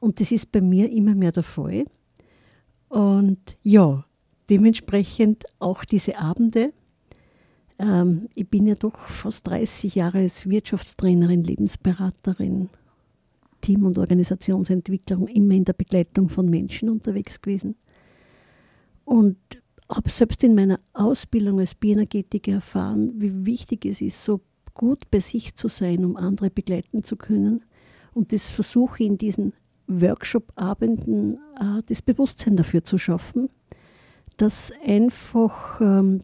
[0.00, 1.84] Und das ist bei mir immer mehr der Fall.
[2.88, 4.04] Und ja,
[4.50, 6.72] dementsprechend auch diese Abende.
[7.78, 12.68] Ähm, ich bin ja doch fast 30 Jahre als Wirtschaftstrainerin, Lebensberaterin,
[13.60, 17.76] Team- und Organisationsentwicklung, immer in der Begleitung von Menschen unterwegs gewesen.
[19.04, 19.36] Und
[19.88, 24.40] habe selbst in meiner Ausbildung als Bioenergetiker erfahren, wie wichtig es ist, so
[24.74, 27.64] gut bei sich zu sein, um andere begleiten zu können.
[28.12, 29.52] Und das versuche ich in diesen
[29.86, 33.50] Workshop-Abenden äh, das Bewusstsein dafür zu schaffen,
[34.36, 36.22] dass einfach ähm,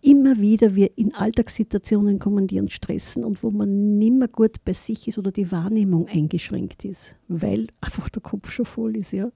[0.00, 4.64] immer wieder wir in Alltagssituationen kommen, die uns stressen und wo man nicht mehr gut
[4.64, 9.12] bei sich ist oder die Wahrnehmung eingeschränkt ist, weil einfach der Kopf schon voll ist.
[9.12, 9.30] Ja.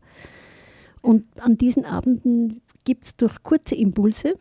[1.00, 4.34] Und an diesen Abenden gibt es durch kurze Impulse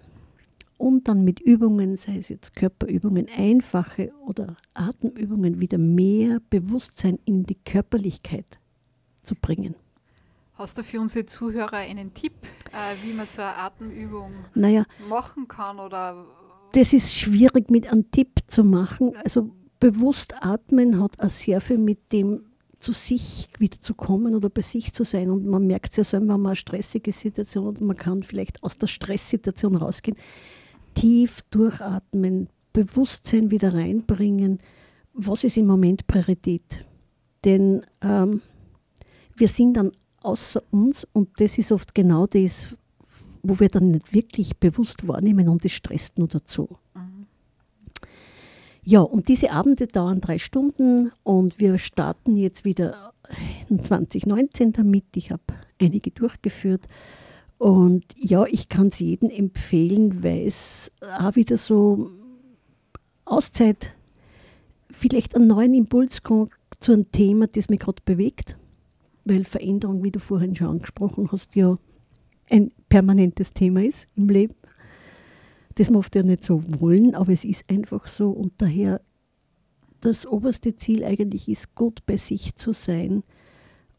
[0.78, 7.44] und dann mit Übungen, sei es jetzt Körperübungen, einfache oder Atemübungen, wieder mehr Bewusstsein in
[7.46, 8.60] die Körperlichkeit
[9.24, 9.76] zu bringen.
[10.62, 12.34] Hast du für unsere Zuhörer einen Tipp,
[12.72, 15.80] äh, wie man so eine Atemübung Naja, machen kann?
[15.80, 16.24] Oder
[16.74, 19.16] das ist schwierig mit einem Tipp zu machen.
[19.24, 22.44] Also bewusst atmen hat auch sehr viel mit dem
[22.78, 25.32] zu sich wieder zu kommen oder bei sich zu sein.
[25.32, 28.62] Und man merkt es ja selber, wenn man eine stressige Situation hat, man kann vielleicht
[28.62, 30.16] aus der Stresssituation rausgehen,
[30.94, 34.60] tief durchatmen, Bewusstsein wieder reinbringen,
[35.14, 36.86] was ist im Moment Priorität.
[37.44, 38.44] Denn ähm,
[39.36, 42.68] wir sind dann außer uns und das ist oft genau das,
[43.44, 46.70] wo wir dann nicht wirklich bewusst wahrnehmen und das stresst nur dazu.
[48.84, 53.14] Ja, und diese Abende dauern drei Stunden und wir starten jetzt wieder
[53.70, 55.06] in 2019 damit.
[55.16, 55.44] Ich habe
[55.80, 56.88] einige durchgeführt
[57.60, 62.10] und ja, ich kann es jedem empfehlen, weil es auch wieder so
[63.24, 63.94] Auszeit,
[64.90, 68.58] vielleicht einen neuen Impuls kommt zu einem Thema, das mich gerade bewegt,
[69.26, 71.78] weil Veränderung, wie du vorhin schon angesprochen hast, ja
[72.50, 74.56] ein permanentes Thema ist im Leben
[75.76, 79.02] das oft ja nicht so wollen, aber es ist einfach so und daher
[80.02, 83.24] das oberste Ziel eigentlich ist, gut bei sich zu sein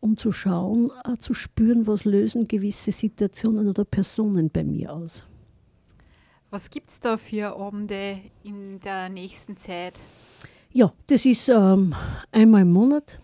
[0.00, 5.24] um zu schauen, zu spüren, was lösen gewisse Situationen oder Personen bei mir aus.
[6.50, 10.00] Was gibt es da für Abende in der nächsten Zeit?
[10.72, 11.94] Ja, das ist ähm,
[12.32, 13.20] einmal im Monat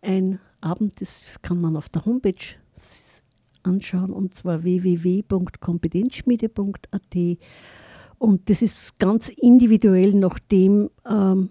[0.00, 2.34] ein Abend, das kann man auf der Homepage
[3.62, 7.38] anschauen, und zwar www.kompetenzschmiede.at.
[8.18, 11.48] Und das ist ganz individuell nach dem ähm,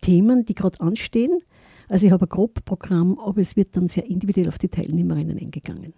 [0.00, 1.40] Themen, die gerade anstehen.
[1.88, 5.94] Also ich habe ein Grobprogramm, aber es wird dann sehr individuell auf die Teilnehmerinnen eingegangen.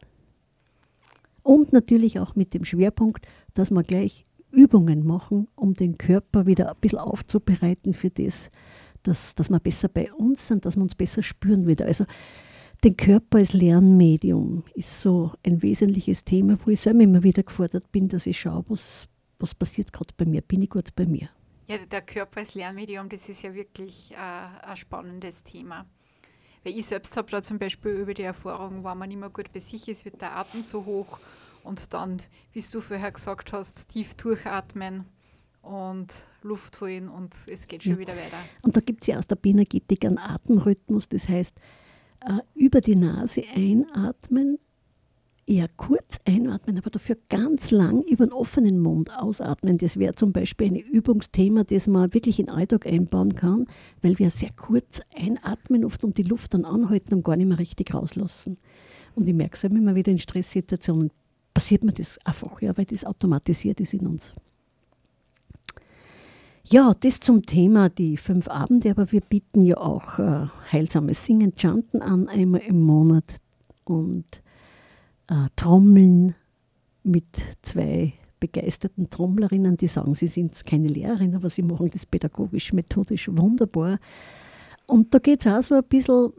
[1.43, 6.71] Und natürlich auch mit dem Schwerpunkt, dass wir gleich Übungen machen, um den Körper wieder
[6.71, 8.51] ein bisschen aufzubereiten für das,
[9.03, 11.87] dass, dass wir besser bei uns sind, dass wir uns besser spüren wieder.
[11.87, 12.05] Also
[12.85, 17.91] den Körper als Lernmedium ist so ein wesentliches Thema, wo ich selber immer wieder gefordert
[17.93, 19.07] bin, dass ich schaue, was,
[19.39, 21.29] was passiert gerade bei mir, bin ich gut bei mir.
[21.69, 25.87] Ja, der Körper als Lernmedium, das ist ja wirklich äh, ein spannendes Thema.
[26.65, 29.61] Weil ich selbst habe da zum Beispiel über die Erfahrung, wenn man mehr gut bei
[29.61, 31.19] sich ist, wird der Atem so hoch
[31.63, 32.19] und dann,
[32.53, 35.05] wie du vorher gesagt hast, tief durchatmen
[35.63, 36.07] und
[36.43, 37.99] Luft holen und es geht schon ja.
[37.99, 38.39] wieder weiter.
[38.63, 41.57] Und da gibt es ja aus der Bioenergetik einen Atemrhythmus, das heißt,
[42.21, 44.59] äh, über die Nase einatmen,
[45.47, 49.79] eher kurz einatmen, aber dafür ganz lang über den offenen Mund ausatmen.
[49.79, 53.67] Das wäre zum Beispiel ein Übungsthema, das man wirklich in den Alltag einbauen kann,
[54.01, 57.59] weil wir sehr kurz einatmen oft und die Luft dann anhalten und gar nicht mehr
[57.59, 58.59] richtig rauslassen.
[59.17, 61.11] Und ich merke es immer wieder in Stresssituationen,
[61.53, 64.35] passiert mir das einfach, ja, weil das automatisiert ist in uns.
[66.65, 71.55] Ja, das zum Thema die fünf Abende, aber wir bieten ja auch äh, heilsames Singen,
[71.57, 73.25] Chanten an, einmal im Monat
[73.85, 74.43] und
[75.29, 76.35] äh, Trommeln
[77.03, 77.25] mit
[77.63, 83.29] zwei begeisterten Trommlerinnen, die sagen, sie sind keine Lehrerin, aber sie machen das pädagogisch, methodisch
[83.29, 83.99] wunderbar.
[84.87, 86.33] Und da geht es auch so ein bisschen,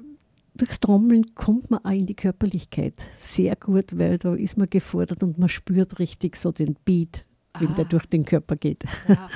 [0.55, 5.23] durchs Trommeln kommt man auch in die Körperlichkeit sehr gut, weil da ist man gefordert
[5.23, 7.23] und man spürt richtig so den Beat,
[7.59, 7.73] wenn ah.
[7.73, 8.83] der durch den Körper geht.
[9.07, 9.29] Ja.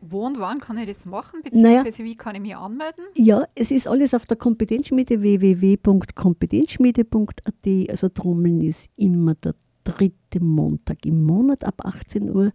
[0.00, 3.04] Wo und wann kann ich das machen, beziehungsweise naja, wie kann ich mich anmelden?
[3.14, 7.90] Ja, es ist alles auf der Kompetenzschmiede www.kompetenzschmiede.at.
[7.90, 12.52] Also Trommeln ist immer der dritte Montag im Monat ab 18 Uhr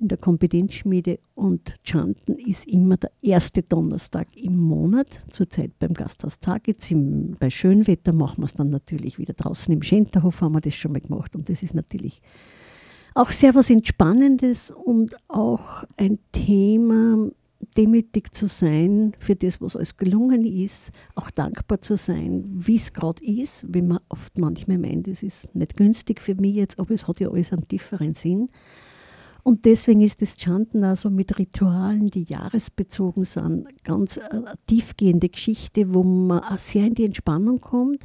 [0.00, 6.38] in der Kompetenzschmiede und Chanten ist immer der erste Donnerstag im Monat, zurzeit beim Gasthaus
[6.38, 6.92] Zagitz.
[7.38, 10.92] Bei Schönwetter machen wir es dann natürlich wieder draußen im Schenterhof, haben wir das schon
[10.92, 12.22] mal gemacht und das ist natürlich
[13.18, 17.28] auch sehr was Entspannendes und auch ein Thema,
[17.76, 22.92] demütig zu sein für das, was alles gelungen ist, auch dankbar zu sein, wie es
[22.92, 26.94] gerade ist, wenn man oft manchmal meint, es ist nicht günstig für mich jetzt, aber
[26.94, 28.50] es hat ja alles einen tieferen Sinn.
[29.42, 35.92] Und deswegen ist das Chanten also mit Ritualen, die jahresbezogen sind, ganz eine tiefgehende Geschichte,
[35.92, 38.04] wo man sehr in die Entspannung kommt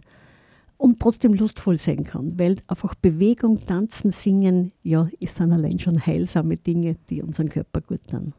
[0.84, 6.06] und trotzdem lustvoll sein kann, weil einfach Bewegung, Tanzen, Singen, ja, ist dann allein schon
[6.06, 8.34] heilsame Dinge, die unseren Körper gut tun.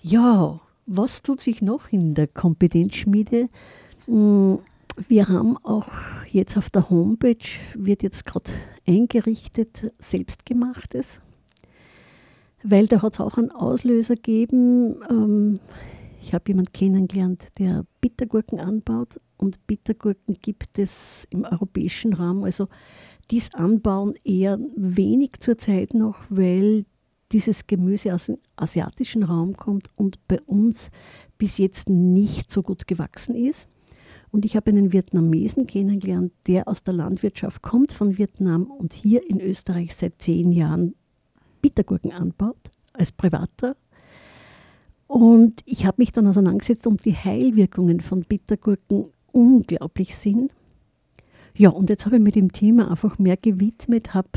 [0.00, 3.48] Ja, was tut sich noch in der Kompetenzschmiede?
[4.04, 4.60] Hm,
[5.08, 5.88] wir haben auch
[6.30, 8.52] jetzt auf der Homepage, wird jetzt gerade
[8.86, 11.20] eingerichtet, selbstgemachtes,
[12.62, 15.02] weil da hat es auch einen Auslöser gegeben.
[15.10, 15.58] Ähm,
[16.22, 22.44] ich habe jemanden kennengelernt, der Bittergurken anbaut und Bittergurken gibt es im europäischen Raum.
[22.44, 22.68] Also
[23.30, 26.84] dies Anbauen eher wenig zurzeit noch, weil
[27.32, 30.90] dieses Gemüse aus dem asiatischen Raum kommt und bei uns
[31.38, 33.68] bis jetzt nicht so gut gewachsen ist.
[34.30, 39.28] Und ich habe einen Vietnamesen kennengelernt, der aus der Landwirtschaft kommt von Vietnam und hier
[39.28, 40.94] in Österreich seit zehn Jahren
[41.62, 43.76] Bittergurken anbaut, als Privater.
[45.06, 50.50] Und ich habe mich dann auseinandergesetzt und die Heilwirkungen von Bittergurken unglaublich sind.
[51.54, 54.28] Ja, und jetzt habe ich mir dem Thema einfach mehr gewidmet, habe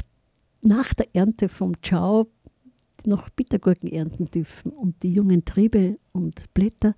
[0.61, 2.27] nach der Ernte vom Ciao
[3.05, 6.95] noch Bittergurken ernten dürfen und die jungen Triebe und Blätter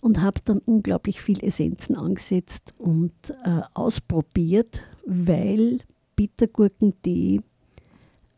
[0.00, 3.12] und habe dann unglaublich viel Essenzen angesetzt und
[3.44, 5.78] äh, ausprobiert, weil
[6.14, 7.40] Bittergurken die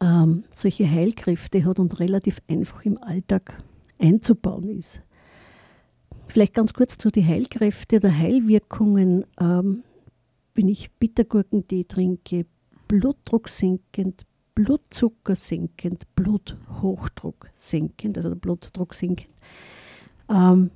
[0.00, 3.62] ähm, solche Heilkräfte hat und relativ einfach im Alltag
[3.98, 5.02] einzubauen ist.
[6.30, 9.24] Vielleicht ganz kurz zu den Heilkräften oder Heilwirkungen.
[9.40, 9.82] Ähm,
[10.54, 12.46] wenn ich Bittergurkentee trinke,
[12.86, 14.22] Blutdruck senkend,
[14.54, 19.30] Blutzucker senkend, Bluthochdruck senkend, also der Blutdruck senkend.
[20.28, 20.70] Ähm,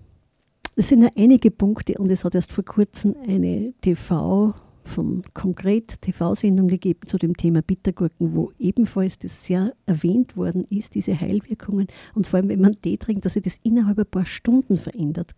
[0.75, 4.55] das sind ja einige Punkte und es hat erst vor kurzem eine TV
[4.85, 10.95] von Konkret TV-Sendung gegeben zu dem Thema Bittergurken, wo ebenfalls das sehr erwähnt worden ist,
[10.95, 11.87] diese Heilwirkungen.
[12.15, 15.35] Und vor allem, wenn man Tee trinkt, dass sich das innerhalb ein paar Stunden verändert,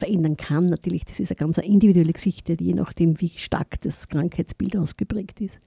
[0.00, 0.66] verändern kann.
[0.66, 5.60] Natürlich, das ist eine ganz individuelle Geschichte, je nachdem, wie stark das Krankheitsbild ausgeprägt ist.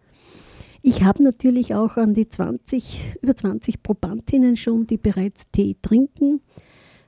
[0.81, 6.41] Ich habe natürlich auch an die 20, über 20 Probandinnen schon, die bereits Tee trinken,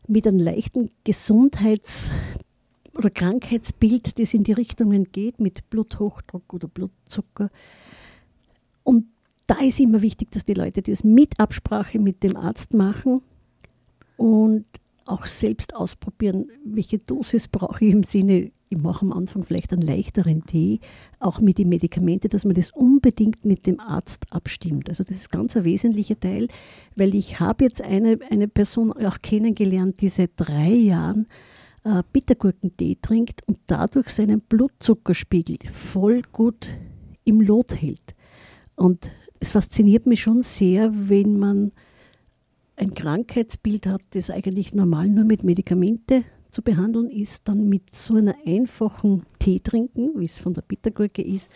[0.08, 2.12] mit einem leichten Gesundheits-
[2.94, 7.50] oder Krankheitsbild, das in die Richtungen geht, mit Bluthochdruck oder Blutzucker.
[8.84, 9.08] Und
[9.48, 13.22] da ist immer wichtig, dass die Leute das mit Absprache mit dem Arzt machen
[14.16, 14.66] und
[15.06, 19.84] auch selbst ausprobieren, welche Dosis brauche ich im Sinne, ich mache am Anfang vielleicht einen
[19.84, 20.80] leichteren Tee,
[21.20, 24.90] auch mit den Medikamenten, dass man das unbedingt mit dem Arzt abstimmt.
[24.90, 26.48] Also das ist ganz ein wesentlicher Teil,
[26.96, 31.28] weil ich habe jetzt eine, eine Person auch kennengelernt, die seit drei Jahren
[31.84, 36.70] äh, Bittergurkentee trinkt und dadurch seinen Blutzuckerspiegel voll gut
[37.24, 38.16] im Lot hält.
[38.76, 41.72] Und es fasziniert mich schon sehr, wenn man
[42.76, 48.16] ein Krankheitsbild hat, das eigentlich normal nur mit Medikamente zu behandeln ist, dann mit so
[48.16, 51.50] einer einfachen Tee trinken, wie es von der Bittergurke ist,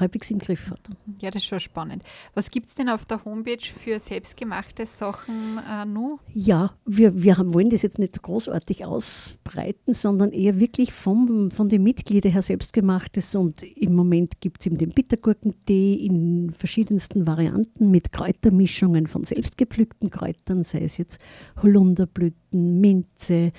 [0.00, 0.80] halbwegs im Griff hat.
[1.20, 2.02] Ja, das ist schon spannend.
[2.34, 6.20] Was gibt es denn auf der Homepage für selbstgemachte Sachen äh, noch?
[6.32, 11.68] Ja, wir, wir haben, wollen das jetzt nicht großartig ausbreiten, sondern eher wirklich vom, von
[11.68, 13.34] den Mitgliedern her selbstgemachtes.
[13.34, 20.10] Und im Moment gibt es eben den Bittergurkentee in verschiedensten Varianten mit Kräutermischungen von selbstgepflückten
[20.10, 21.20] Kräutern, sei es jetzt
[21.62, 23.52] Holunderblüten, Minze,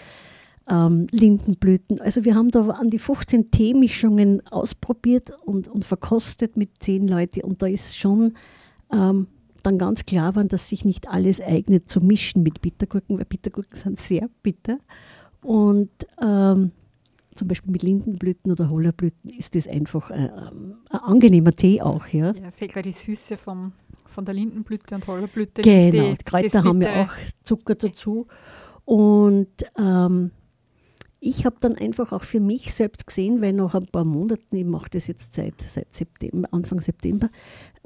[0.70, 2.02] ähm, Lindenblüten.
[2.02, 7.42] Also wir haben da an die 15 Teemischungen ausprobiert und, und verkostet mit zehn Leuten
[7.42, 8.34] und da ist schon
[8.92, 9.28] ähm,
[9.64, 13.76] dann ganz klar geworden, dass sich nicht alles eignet zu mischen mit Bittergurken, weil Bittergurken
[13.76, 14.80] sind sehr bitter
[15.42, 15.90] und
[16.22, 16.72] ähm,
[17.36, 22.08] zum Beispiel mit Lindenblüten oder Hollerblüten ist das einfach äh, ein angenehmer Tee auch.
[22.08, 23.74] Ja, ja sehe gerade die Süße vom,
[24.06, 25.62] von der Lindenblüte und Hollerblüte.
[25.62, 27.12] Genau, die, Kräuter haben ja auch
[27.44, 28.28] Zucker dazu.
[28.86, 30.32] Und ähm,
[31.26, 34.64] ich habe dann einfach auch für mich selbst gesehen, weil nach ein paar Monaten, ich
[34.64, 37.32] mache das jetzt seit, seit September, Anfang September,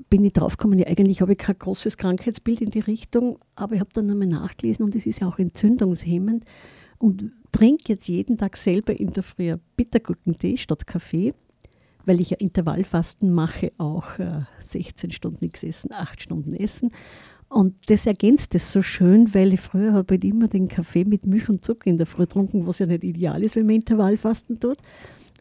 [0.09, 3.79] bin ich draufgekommen, ja eigentlich habe ich kein großes Krankheitsbild in die Richtung, aber ich
[3.79, 6.43] habe dann nochmal nachgelesen und es ist ja auch entzündungshemmend
[6.97, 11.33] und trinke jetzt jeden Tag selber in der Früh Bittergurkentee statt Kaffee,
[12.05, 16.91] weil ich ja Intervallfasten mache, auch äh, 16 Stunden nichts essen, 8 Stunden essen
[17.49, 21.25] und das ergänzt es so schön, weil ich früher habe ich immer den Kaffee mit
[21.25, 24.59] Milch und Zucker in der Früh getrunken, was ja nicht ideal ist, wenn man Intervallfasten
[24.59, 24.77] tut.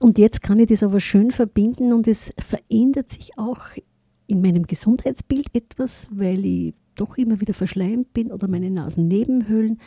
[0.00, 3.60] Und jetzt kann ich das aber schön verbinden und es verändert sich auch
[4.26, 9.78] in meinem Gesundheitsbild etwas, weil ich doch immer wieder verschleimt bin oder meine Nasennebenhöhlen.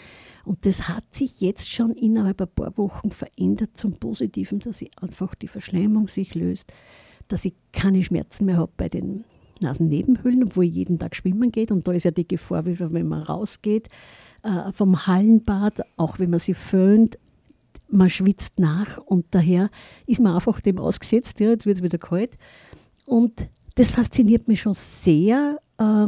[0.45, 4.91] Und das hat sich jetzt schon innerhalb ein paar Wochen verändert zum Positiven, dass ich
[4.99, 6.72] einfach die Verschleimung sich löst,
[7.28, 9.24] dass ich keine Schmerzen mehr habe bei den
[9.62, 11.72] Nasennebenhöhlen, obwohl jeden Tag schwimmen geht.
[11.72, 13.89] Und da ist ja die Gefahr, wenn man rausgeht
[14.43, 17.18] äh, vom Hallenbad, auch wenn man sie föhnt,
[17.89, 19.70] man schwitzt nach und daher
[20.07, 21.39] ist man einfach dem ausgesetzt.
[21.39, 22.38] Ja, jetzt wird es wieder kalt.
[23.05, 26.07] Und das fasziniert mich schon sehr, äh,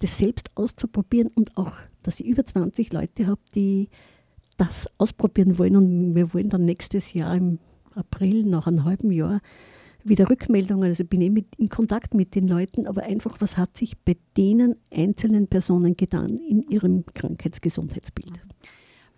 [0.00, 1.72] das selbst auszuprobieren und auch,
[2.02, 3.88] dass ich über 20 Leute habe, die
[4.56, 5.76] das ausprobieren wollen.
[5.76, 7.58] Und wir wollen dann nächstes Jahr im
[7.94, 9.40] April, nach einem halben Jahr,
[10.04, 13.76] wieder Rückmeldungen, also bin ich mit, in Kontakt mit den Leuten, aber einfach, was hat
[13.76, 18.40] sich bei denen einzelnen Personen getan in ihrem Krankheitsgesundheitsbild?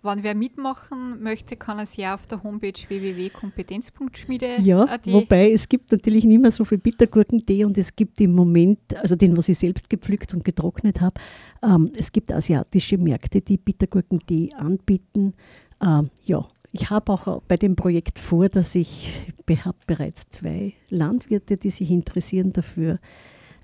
[0.05, 4.61] Wenn wer mitmachen möchte, kann er es ja auf der Homepage www.kompetenz.schmiede.
[4.61, 8.79] Ja, wobei es gibt natürlich nicht mehr so viel Bittergurkentee und es gibt im Moment,
[9.01, 11.19] also den, was ich selbst gepflückt und getrocknet habe,
[11.63, 15.33] ähm, es gibt asiatische Märkte, die Bittergurkentee anbieten.
[15.81, 20.73] Ähm, ja, ich habe auch bei dem Projekt vor, dass ich, ich habe bereits zwei
[20.89, 22.99] Landwirte, die sich interessieren dafür,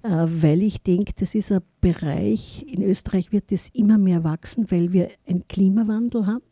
[0.03, 4.71] äh, weil ich denke, das ist ein Bereich, in Österreich wird es immer mehr wachsen,
[4.71, 6.43] weil wir einen Klimawandel haben.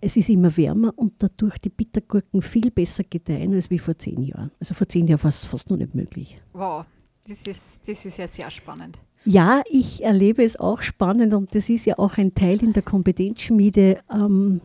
[0.00, 4.22] Es ist immer wärmer und dadurch die Bittergurken viel besser gedeihen als wie vor zehn
[4.22, 4.52] Jahren.
[4.60, 6.40] Also vor zehn Jahren war es fast noch nicht möglich.
[6.52, 6.84] Wow,
[7.26, 9.00] das ist, das ist ja sehr spannend.
[9.24, 12.84] Ja, ich erlebe es auch spannend und das ist ja auch ein Teil in der
[12.84, 13.98] Kompetenzschmiede.
[14.14, 14.60] Ähm,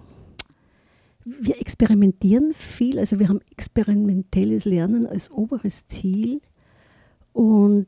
[1.26, 6.42] wir experimentieren viel, also wir haben experimentelles Lernen als oberes Ziel.
[7.32, 7.88] Und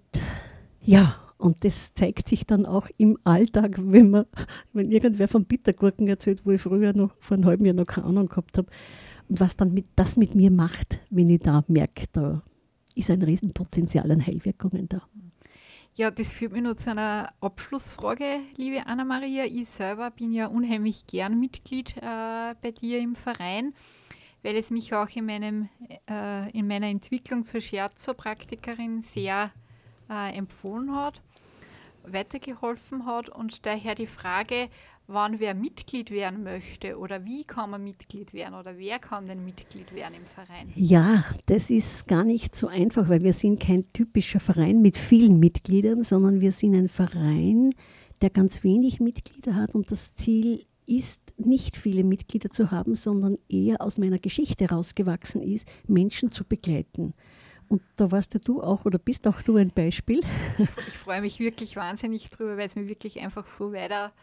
[0.81, 4.25] ja, und das zeigt sich dann auch im Alltag, wenn man,
[4.73, 8.07] wenn irgendwer von Bittergurken erzählt, wo ich früher noch vor einem halben Jahr noch keine
[8.07, 8.67] Ahnung gehabt habe.
[9.27, 12.43] Was dann mit, das mit mir macht, wenn ich da merke, da
[12.93, 15.01] ist ein Riesenpotenzial an Heilwirkungen da.
[15.97, 19.45] Ja, das führt mich noch zu einer Abschlussfrage, liebe Anna-Maria.
[19.45, 23.73] Ich selber bin ja unheimlich gern Mitglied äh, bei dir im Verein,
[24.43, 25.69] weil es mich auch in, meinem,
[26.09, 29.51] äh, in meiner Entwicklung zur Scherzo-Praktikerin sehr
[30.09, 31.21] äh, empfohlen hat.
[32.03, 34.67] weitergeholfen hat und daher die Frage,
[35.07, 39.45] wann wer Mitglied werden möchte oder wie kann man Mitglied werden oder wer kann denn
[39.45, 40.71] Mitglied werden im Verein?
[40.75, 45.39] Ja, das ist gar nicht so einfach, weil wir sind kein typischer Verein mit vielen
[45.39, 47.73] Mitgliedern, sondern wir sind ein Verein,
[48.21, 53.37] der ganz wenig Mitglieder hat und das Ziel ist, nicht viele Mitglieder zu haben, sondern
[53.49, 57.13] eher aus meiner Geschichte rausgewachsen ist, Menschen zu begleiten.
[57.67, 60.21] Und da warst ja du auch oder bist auch du ein Beispiel.
[60.87, 64.13] Ich freue mich wirklich wahnsinnig drüber, weil es mir wirklich einfach so weitergebracht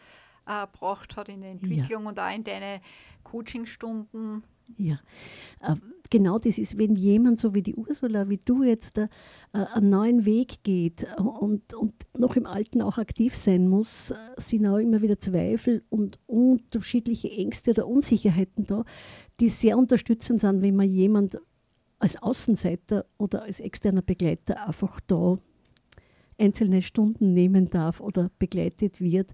[0.45, 0.67] äh,
[1.15, 2.09] hat in der Entwicklung ja.
[2.09, 2.81] und auch in deine
[3.23, 4.43] Coachingstunden.
[4.77, 4.99] Ja,
[5.59, 5.75] äh,
[6.09, 9.07] genau das ist, wenn jemand so wie die Ursula, wie du jetzt äh,
[9.51, 14.65] einen neuen Weg geht und, und noch im Alten auch aktiv sein muss, äh, sind
[14.65, 18.85] auch immer wieder Zweifel und unterschiedliche Ängste oder Unsicherheiten da,
[19.39, 21.37] die sehr unterstützend sind, wenn man jemand
[21.99, 25.37] als Außenseiter oder als externer Begleiter einfach da
[26.39, 29.33] einzelne Stunden nehmen darf oder begleitet wird,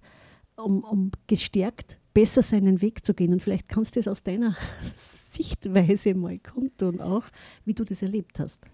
[0.59, 3.33] um, um gestärkt besser seinen Weg zu gehen.
[3.33, 7.23] Und vielleicht kannst du es aus deiner Sichtweise mal kundtun, auch
[7.65, 8.67] wie du das erlebt hast.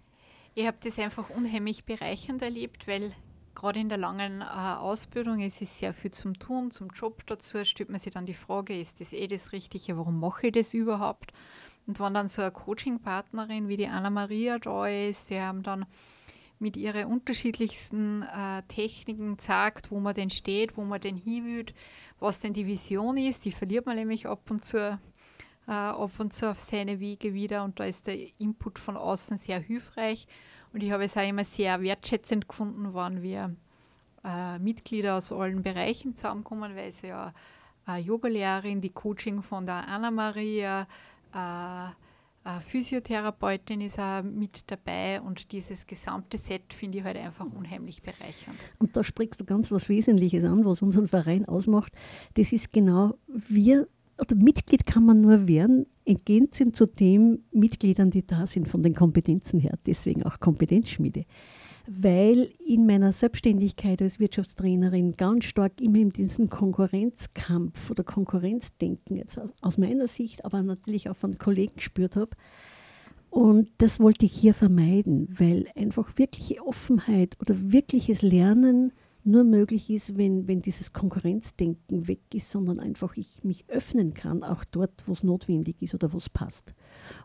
[0.56, 3.12] Ich habe das einfach unheimlich bereichernd erlebt, weil
[3.56, 7.64] gerade in der langen äh, Ausbildung es ist sehr viel zum Tun, zum Job dazu,
[7.66, 10.74] stellt man sich dann die Frage, ist das eh das Richtige, warum mache ich das
[10.74, 11.34] überhaupt?
[11.88, 15.86] Und wenn dann so eine Coaching-Partnerin wie die Anna-Maria da ist, die haben dann
[16.60, 21.66] mit ihren unterschiedlichsten äh, Techniken zeigt, wo man denn steht, wo man denn hin will,
[22.20, 23.45] was denn die Vision ist.
[23.45, 24.78] Die verliert man nämlich ab und zu,
[25.68, 29.38] äh, ab und zu auf seine Wege wieder und da ist der Input von außen
[29.38, 30.28] sehr hilfreich.
[30.74, 33.56] Und ich habe es auch immer sehr wertschätzend gefunden, wann wir
[34.24, 37.34] äh, Mitglieder aus allen Bereichen zusammenkommen, weil sie ja
[37.86, 40.88] eine Yogalehrerin, die Coaching von der Anna-Maria,
[41.34, 41.89] äh,
[42.62, 48.60] Physiotherapeutin ist auch mit dabei und dieses gesamte Set finde ich halt einfach unheimlich bereichernd.
[48.78, 51.91] Und da sprichst du ganz was Wesentliches an, was unseren Verein ausmacht.
[52.36, 53.88] Das ist genau, wir,
[54.20, 58.84] oder Mitglied kann man nur werden, entgehend sind zu den Mitgliedern, die da sind, von
[58.84, 59.78] den Kompetenzen her.
[59.88, 61.26] Deswegen auch Kompetenzschmiede
[61.88, 69.40] weil in meiner Selbstständigkeit als Wirtschaftstrainerin ganz stark immer in diesen Konkurrenzkampf oder Konkurrenzdenken jetzt
[69.62, 72.32] aus meiner Sicht, aber natürlich auch von Kollegen gespürt habe.
[73.30, 78.94] Und das wollte ich hier vermeiden, weil einfach wirkliche Offenheit oder wirkliches Lernen
[79.26, 84.44] nur möglich ist, wenn, wenn dieses Konkurrenzdenken weg ist, sondern einfach ich mich öffnen kann,
[84.44, 86.74] auch dort, wo es notwendig ist oder wo es passt.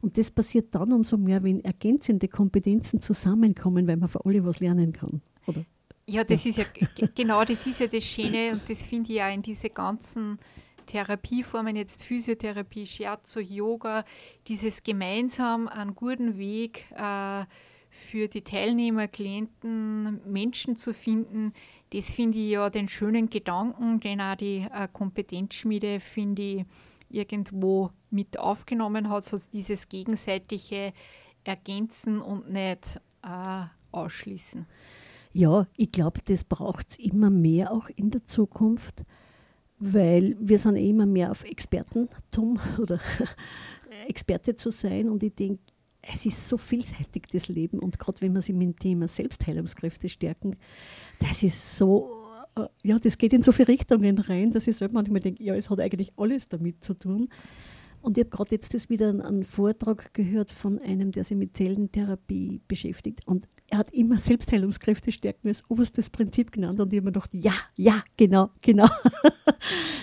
[0.00, 4.60] Und das passiert dann umso mehr, wenn ergänzende Kompetenzen zusammenkommen, weil man für alle was
[4.60, 5.20] lernen kann.
[5.46, 5.64] Oder?
[6.06, 6.50] Ja, das ja.
[6.50, 6.64] ist ja
[7.14, 10.38] genau, das ist ja das Schöne und das finde ich ja in diese ganzen
[10.86, 14.04] Therapieformen, jetzt Physiotherapie, Scherzo, Yoga,
[14.48, 17.44] dieses gemeinsam einen guten Weg äh,
[17.90, 21.52] für die Teilnehmer, Klienten, Menschen zu finden,
[21.90, 26.64] das finde ich ja den schönen Gedanken, den auch die äh, Kompetenzschmiede, finde ich,
[27.08, 30.92] irgendwo mit aufgenommen hat, so dieses gegenseitige
[31.44, 34.66] Ergänzen und nicht äh, ausschließen.
[35.32, 39.04] Ja, ich glaube, das braucht es immer mehr auch in der Zukunft,
[39.78, 43.00] weil wir sind eh immer mehr auf Expertentum oder
[44.06, 45.60] Experte zu sein und ich denke,
[46.02, 50.08] es ist so vielseitig das Leben und gerade wenn man sich mit dem Thema Selbstheilungskräfte
[50.08, 50.56] stärken,
[51.20, 52.20] das ist so
[52.56, 55.54] äh, ja, das geht in so viele Richtungen rein, dass ich selber manchmal denke, ja,
[55.54, 57.28] es hat eigentlich alles damit zu tun.
[58.02, 61.54] Und ich habe gerade jetzt das wieder einen Vortrag gehört von einem, der sich mit
[61.54, 63.26] Zellentherapie beschäftigt.
[63.26, 66.80] Und er hat immer Selbstheilungskräfte stärken als oberstes Prinzip genannt.
[66.80, 68.88] Und ich habe mir gedacht, ja, ja, genau, genau.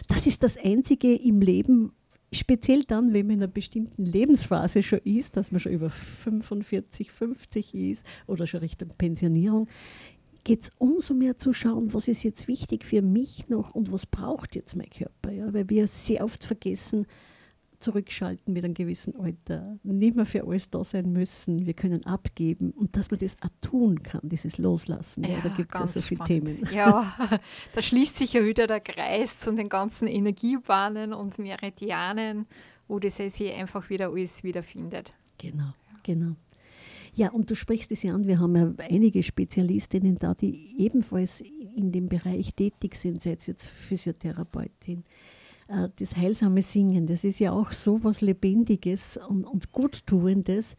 [0.08, 1.92] Das ist das Einzige im Leben,
[2.32, 7.12] speziell dann, wenn man in einer bestimmten Lebensphase schon ist, dass man schon über 45,
[7.12, 9.68] 50 ist oder schon Richtung Pensionierung,
[10.48, 14.06] geht es umso mehr zu schauen, was ist jetzt wichtig für mich noch und was
[14.06, 15.30] braucht jetzt mein Körper.
[15.30, 15.54] Ja?
[15.54, 17.06] Weil wir sehr oft vergessen,
[17.82, 22.72] zurückschalten mit einem gewissen Alter, nicht mehr für alles da sein müssen, wir können abgeben
[22.72, 25.26] und dass man das auch tun kann, dieses Loslassen.
[25.26, 26.66] Ja, ja da gibt es ja so viele Themen.
[26.74, 27.14] Ja,
[27.76, 32.48] da schließt sich ja wieder der Kreis zu den ganzen Energiebahnen und Meridianen,
[32.88, 35.12] wo das sich einfach wieder alles wiederfindet.
[35.38, 35.74] Genau,
[36.04, 36.38] genau.
[37.18, 41.42] Ja, und du sprichst es ja an, wir haben ja einige Spezialistinnen da, die ebenfalls
[41.42, 45.04] in dem Bereich tätig sind, sei es jetzt Physiotherapeutin.
[45.68, 50.76] Äh, das heilsame Singen, das ist ja auch so was Lebendiges und, und Guttuendes.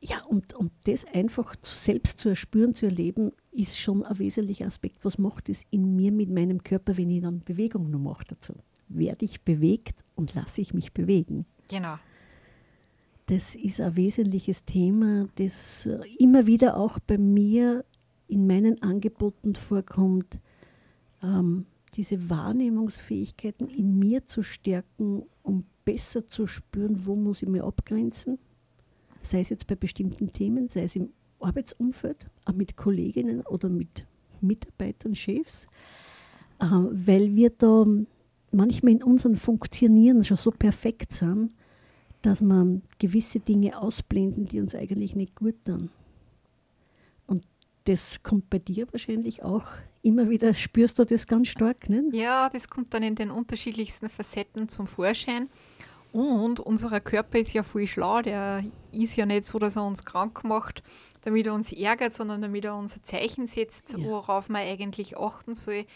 [0.00, 5.04] Ja, und, und das einfach selbst zu erspüren, zu erleben, ist schon ein wesentlicher Aspekt.
[5.04, 8.54] Was macht es in mir mit meinem Körper, wenn ich dann Bewegung noch mache dazu?
[8.88, 11.44] Werde ich bewegt und lasse ich mich bewegen?
[11.68, 11.98] Genau
[13.32, 17.82] das ist ein wesentliches Thema, das immer wieder auch bei mir
[18.28, 20.38] in meinen Angeboten vorkommt.
[21.22, 21.64] ähm,
[21.94, 28.38] diese Wahrnehmungsfähigkeiten in mir zu stärken, um besser zu spüren, wo muss ich mir abgrenzen,
[29.22, 31.10] sei es jetzt bei bestimmten Themen, sei es im
[31.40, 34.06] Arbeitsumfeld, auch mit Kolleginnen oder mit
[34.40, 35.66] Mitarbeitern, Chefs,
[36.60, 37.86] äh, weil wir da
[38.52, 41.52] manchmal in unserem Funktionieren schon so perfekt sind,
[42.22, 45.90] dass wir gewisse Dinge ausblenden, die uns eigentlich nicht gut tun.
[47.26, 47.44] Und
[47.84, 49.66] das kommt bei dir wahrscheinlich auch
[50.02, 52.14] immer wieder, spürst du das ganz stark, nicht?
[52.14, 55.48] Ja, das kommt dann in den unterschiedlichsten Facetten zum Vorschein.
[56.12, 58.62] Und unser Körper ist ja voll schlau, der
[58.92, 60.82] ist ja nicht so, dass er uns krank macht,
[61.22, 64.04] damit er uns ärgert, sondern damit er uns ein Zeichen setzt, Ja.
[64.04, 65.86] worauf man eigentlich achten soll.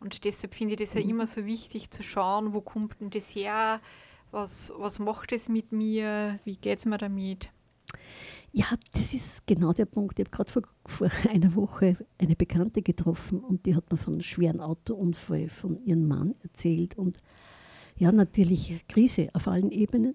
[0.00, 1.10] Und deshalb finde ich das ja Mhm.
[1.10, 3.80] immer so wichtig zu schauen, wo kommt denn das her,
[4.36, 7.50] was, was macht es mit mir, wie geht es mir damit.
[8.52, 10.18] Ja, das ist genau der Punkt.
[10.18, 14.14] Ich habe gerade vor, vor einer Woche eine Bekannte getroffen und die hat mir von
[14.14, 16.96] einem schweren Autounfall von ihrem Mann erzählt.
[16.96, 17.16] Und
[17.96, 20.14] ja, natürlich Krise auf allen Ebenen.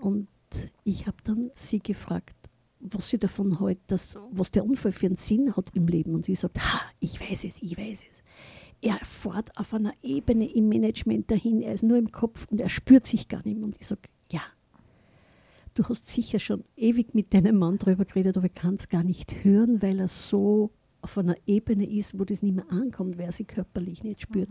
[0.00, 0.28] Und
[0.84, 2.34] ich habe dann sie gefragt,
[2.80, 6.14] was sie davon hält, was der Unfall für einen Sinn hat im Leben.
[6.14, 8.22] Und sie sagt, ha, ich weiß es, ich weiß es.
[8.82, 12.68] Er fährt auf einer Ebene im Management dahin, er ist nur im Kopf und er
[12.68, 13.64] spürt sich gar nicht mehr.
[13.64, 14.40] Und ich sage, ja,
[15.74, 19.02] du hast sicher schon ewig mit deinem Mann darüber geredet, aber ich kann es gar
[19.02, 20.70] nicht hören, weil er so
[21.02, 24.48] auf einer Ebene ist, wo das nicht mehr ankommt, weil er sie körperlich nicht spürt.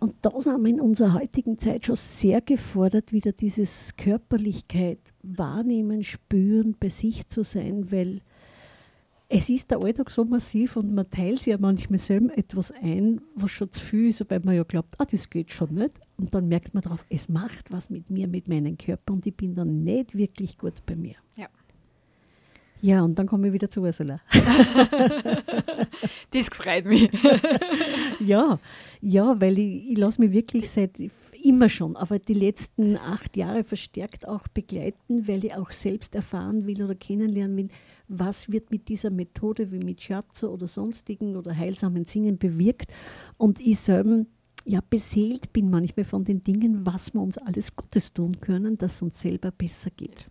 [0.00, 6.04] Und da sind wir in unserer heutigen Zeit schon sehr gefordert, wieder dieses Körperlichkeit wahrnehmen,
[6.04, 8.20] spüren, bei sich zu sein, weil
[9.28, 13.20] es ist der Alltag so massiv und man teilt sich ja manchmal selber etwas ein,
[13.34, 16.00] was schon zu viel ist, weil man ja glaubt, ah, das geht schon nicht.
[16.16, 19.36] Und dann merkt man darauf, es macht was mit mir, mit meinem Körper und ich
[19.36, 21.16] bin dann nicht wirklich gut bei mir.
[21.36, 21.48] Ja.
[22.80, 24.18] Ja, und dann komme ich wieder zu Ursula.
[26.30, 27.10] Das freut mich.
[28.20, 28.58] Ja,
[29.00, 30.98] ja, weil ich, ich lasse mich wirklich seit
[31.42, 36.66] immer schon, aber die letzten acht Jahre verstärkt auch begleiten, weil ich auch selbst erfahren
[36.66, 37.68] will oder kennenlernen will,
[38.08, 42.90] was wird mit dieser Methode wie mit Scherzo oder sonstigen oder heilsamen Singen bewirkt.
[43.36, 44.24] Und ich selber
[44.64, 48.96] ja beseelt bin manchmal von den Dingen, was wir uns alles Gutes tun können, dass
[48.96, 50.28] es uns selber besser geht.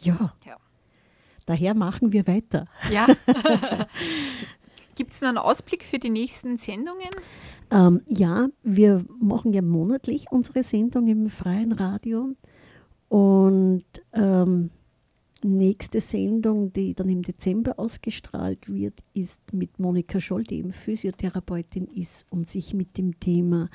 [0.00, 0.56] Ja, Ja.
[1.46, 2.66] daher machen wir weiter.
[2.90, 3.06] Ja.
[4.94, 7.10] Gibt es noch einen Ausblick für die nächsten Sendungen?
[7.70, 12.30] Ähm, ja, wir machen ja monatlich unsere Sendung im freien Radio.
[13.08, 14.70] Und ähm,
[15.54, 21.86] nächste Sendung, die dann im Dezember ausgestrahlt wird, ist mit Monika Scholl, die eben Physiotherapeutin
[21.86, 23.68] ist und sich mit dem Thema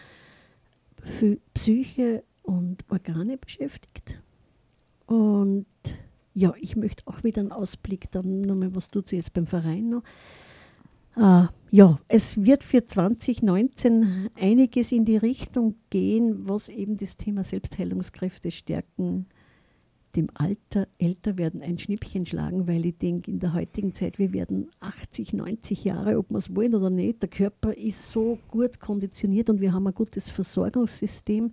[1.53, 4.21] Psyche und Organe beschäftigt.
[5.05, 5.65] Und
[6.33, 9.89] ja, ich möchte auch wieder einen Ausblick, dann nochmal, was tut sie jetzt beim Verein
[9.89, 10.03] noch?
[11.17, 17.43] Äh, ja, es wird für 2019 einiges in die Richtung gehen, was eben das Thema
[17.43, 19.25] Selbstheilungskräfte stärken,
[20.15, 24.33] dem Alter, älter werden ein Schnippchen schlagen, weil ich denke, in der heutigen Zeit, wir
[24.33, 27.21] werden 80, 90 Jahre, ob wir es wollen oder nicht.
[27.21, 31.51] Der Körper ist so gut konditioniert und wir haben ein gutes Versorgungssystem,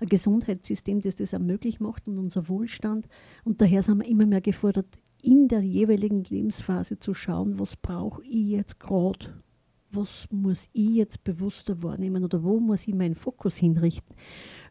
[0.00, 3.08] ein Gesundheitssystem, das das auch möglich macht und unser Wohlstand.
[3.44, 8.22] Und daher sind wir immer mehr gefordert, in der jeweiligen Lebensphase zu schauen, was brauche
[8.22, 9.42] ich jetzt gerade,
[9.90, 14.14] was muss ich jetzt bewusster wahrnehmen oder wo muss ich meinen Fokus hinrichten,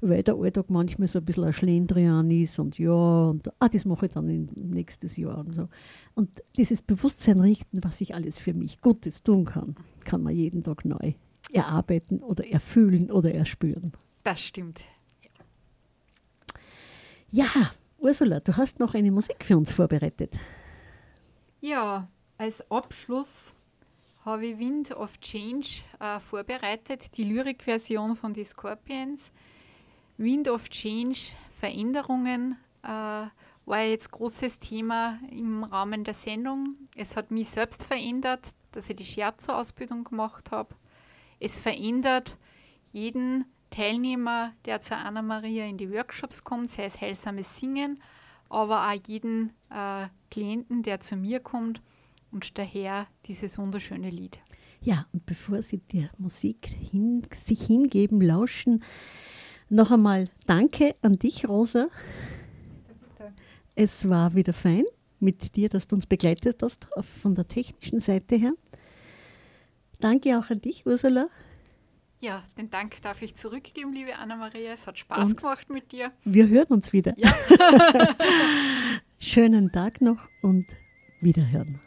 [0.01, 3.85] weil der Alltag manchmal so ein bisschen ein Schlendrian ist und ja, und ah, das
[3.85, 5.69] mache ich dann nächstes Jahr und so.
[6.13, 10.63] Und dieses Bewusstsein richten, was ich alles für mich Gutes tun kann, kann man jeden
[10.63, 11.13] Tag neu
[11.51, 13.93] erarbeiten oder erfühlen oder erspüren.
[14.23, 14.81] Das stimmt.
[17.31, 20.33] Ja, Ursula, du hast noch eine Musik für uns vorbereitet.
[21.61, 23.53] Ja, als Abschluss
[24.23, 29.31] habe ich Wind of Change äh, vorbereitet, die Lyrikversion von die Scorpions.
[30.17, 31.17] Wind of Change,
[31.49, 32.87] Veränderungen, äh,
[33.65, 36.75] war jetzt großes Thema im Rahmen der Sendung.
[36.95, 40.75] Es hat mich selbst verändert, dass ich die Scherzo-Ausbildung gemacht habe.
[41.39, 42.37] Es verändert
[42.91, 48.01] jeden Teilnehmer, der zu Anna Maria in die Workshops kommt, sei es heilsames Singen,
[48.49, 51.81] aber auch jeden äh, Klienten, der zu mir kommt
[52.31, 54.39] und daher dieses wunderschöne Lied.
[54.81, 58.83] Ja, und bevor Sie der Musik hin, sich hingeben, lauschen,
[59.69, 61.87] noch einmal danke an dich, Rosa.
[63.75, 64.85] Es war wieder fein
[65.19, 66.87] mit dir, dass du uns begleitet hast
[67.21, 68.53] von der technischen Seite her.
[69.99, 71.27] Danke auch an dich, Ursula.
[72.21, 74.73] Ja, den Dank darf ich zurückgeben, liebe Anna-Maria.
[74.73, 75.37] Es hat Spaß Und?
[75.37, 76.11] gemacht mit dir.
[76.23, 77.13] Wir hören uns wieder.
[77.17, 77.33] Ja.
[79.19, 80.65] Schönen Tag noch und
[81.21, 81.81] wiederhören.